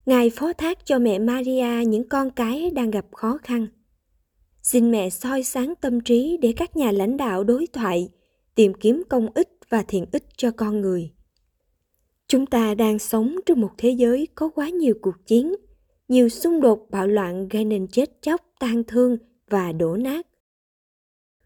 Ngài 0.07 0.31
phó 0.31 0.53
thác 0.53 0.87
cho 0.87 0.99
mẹ 0.99 1.19
Maria 1.19 1.85
những 1.87 2.09
con 2.09 2.31
cái 2.31 2.71
đang 2.71 2.91
gặp 2.91 3.07
khó 3.13 3.39
khăn. 3.43 3.67
Xin 4.63 4.91
mẹ 4.91 5.11
soi 5.11 5.43
sáng 5.43 5.75
tâm 5.81 6.01
trí 6.01 6.37
để 6.43 6.53
các 6.57 6.77
nhà 6.77 6.93
lãnh 6.93 7.17
đạo 7.17 7.45
đối 7.45 7.67
thoại, 7.67 8.09
tìm 8.55 8.75
kiếm 8.75 9.03
công 9.09 9.29
ích 9.35 9.49
và 9.69 9.83
thiện 9.89 10.07
ích 10.13 10.25
cho 10.37 10.51
con 10.51 10.81
người. 10.81 11.11
Chúng 12.27 12.47
ta 12.47 12.75
đang 12.75 12.99
sống 12.99 13.37
trong 13.47 13.61
một 13.61 13.71
thế 13.79 13.91
giới 13.91 14.29
có 14.35 14.49
quá 14.49 14.69
nhiều 14.69 14.95
cuộc 15.03 15.27
chiến, 15.27 15.55
nhiều 16.09 16.29
xung 16.29 16.61
đột 16.61 16.87
bạo 16.91 17.07
loạn 17.07 17.49
gây 17.49 17.65
nên 17.65 17.87
chết 17.87 18.23
chóc, 18.23 18.41
tan 18.59 18.85
thương 18.85 19.17
và 19.51 19.73
đổ 19.73 19.97
nát. 19.97 20.27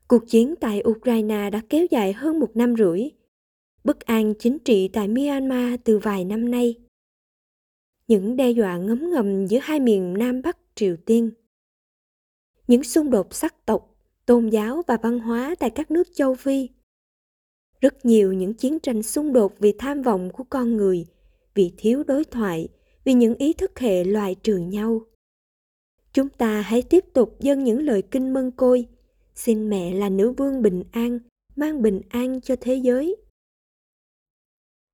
Cuộc 0.08 0.28
chiến 0.28 0.54
tại 0.60 0.82
Ukraine 0.88 1.50
đã 1.50 1.62
kéo 1.68 1.86
dài 1.90 2.12
hơn 2.12 2.40
một 2.40 2.56
năm 2.56 2.74
rưỡi. 2.76 3.08
Bất 3.84 4.00
an 4.00 4.34
chính 4.38 4.58
trị 4.58 4.88
tại 4.92 5.08
Myanmar 5.08 5.80
từ 5.84 5.98
vài 5.98 6.24
năm 6.24 6.50
nay. 6.50 6.74
Những 8.08 8.36
đe 8.36 8.50
dọa 8.50 8.76
ngấm 8.76 9.10
ngầm 9.10 9.46
giữa 9.46 9.58
hai 9.62 9.80
miền 9.80 10.14
Nam 10.18 10.42
Bắc 10.42 10.58
Triều 10.74 10.96
Tiên. 11.06 11.30
Những 12.66 12.84
xung 12.84 13.10
đột 13.10 13.34
sắc 13.34 13.66
tộc, 13.66 13.96
tôn 14.26 14.48
giáo 14.48 14.82
và 14.86 14.96
văn 15.02 15.18
hóa 15.18 15.54
tại 15.58 15.70
các 15.70 15.90
nước 15.90 16.08
châu 16.14 16.34
Phi– 16.34 16.68
rất 17.84 18.04
nhiều 18.04 18.32
những 18.32 18.54
chiến 18.54 18.78
tranh 18.80 19.02
xung 19.02 19.32
đột 19.32 19.52
vì 19.58 19.72
tham 19.78 20.02
vọng 20.02 20.30
của 20.32 20.44
con 20.44 20.76
người 20.76 21.06
vì 21.54 21.72
thiếu 21.76 22.02
đối 22.02 22.24
thoại 22.24 22.68
vì 23.04 23.14
những 23.14 23.34
ý 23.34 23.52
thức 23.52 23.78
hệ 23.78 24.04
loại 24.04 24.34
trừ 24.34 24.56
nhau 24.56 25.00
chúng 26.12 26.28
ta 26.28 26.60
hãy 26.60 26.82
tiếp 26.82 27.04
tục 27.12 27.36
dâng 27.40 27.64
những 27.64 27.82
lời 27.82 28.02
kinh 28.02 28.32
mân 28.32 28.50
côi 28.50 28.86
xin 29.34 29.70
mẹ 29.70 29.94
là 29.94 30.08
nữ 30.08 30.30
vương 30.30 30.62
bình 30.62 30.82
an 30.90 31.18
mang 31.56 31.82
bình 31.82 32.00
an 32.08 32.40
cho 32.40 32.56
thế 32.60 32.74
giới 32.74 33.16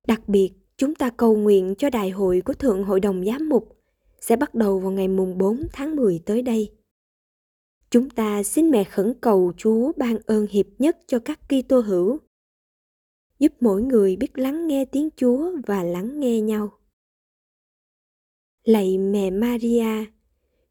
đặc 0.06 0.28
biệt 0.28 0.52
chúng 0.76 0.94
ta 0.94 1.10
cầu 1.10 1.36
nguyện 1.36 1.74
cho 1.78 1.90
đại 1.90 2.10
hội 2.10 2.42
của 2.44 2.52
thượng 2.54 2.84
hội 2.84 3.00
đồng 3.00 3.24
giám 3.24 3.48
mục 3.48 3.76
sẽ 4.20 4.36
bắt 4.36 4.54
đầu 4.54 4.78
vào 4.78 4.90
ngày 4.90 5.08
mùng 5.08 5.38
4 5.38 5.66
tháng 5.72 5.96
10 5.96 6.22
tới 6.26 6.42
đây. 6.42 6.72
Chúng 7.90 8.10
ta 8.10 8.42
xin 8.42 8.70
mẹ 8.70 8.84
khẩn 8.84 9.14
cầu 9.20 9.52
Chúa 9.56 9.92
ban 9.96 10.18
ơn 10.26 10.46
hiệp 10.50 10.66
nhất 10.78 10.98
cho 11.06 11.18
các 11.18 11.40
Kitô 11.48 11.80
hữu 11.80 12.18
giúp 13.38 13.52
mỗi 13.60 13.82
người 13.82 14.16
biết 14.16 14.38
lắng 14.38 14.66
nghe 14.66 14.84
tiếng 14.84 15.08
Chúa 15.16 15.52
và 15.66 15.82
lắng 15.82 16.20
nghe 16.20 16.40
nhau. 16.40 16.70
Lạy 18.64 18.98
mẹ 18.98 19.30
Maria, 19.30 20.04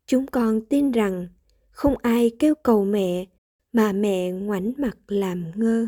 chúng 0.06 0.28
con 0.28 0.62
tin 0.65 0.92
rằng 0.92 1.28
không 1.72 1.98
ai 1.98 2.32
kêu 2.39 2.56
cầu 2.63 2.86
mẹ 2.86 3.26
mà 3.72 3.92
mẹ 3.92 4.32
ngoảnh 4.32 4.74
mặt 4.78 4.98
làm 5.08 5.52
ngơ. 5.56 5.88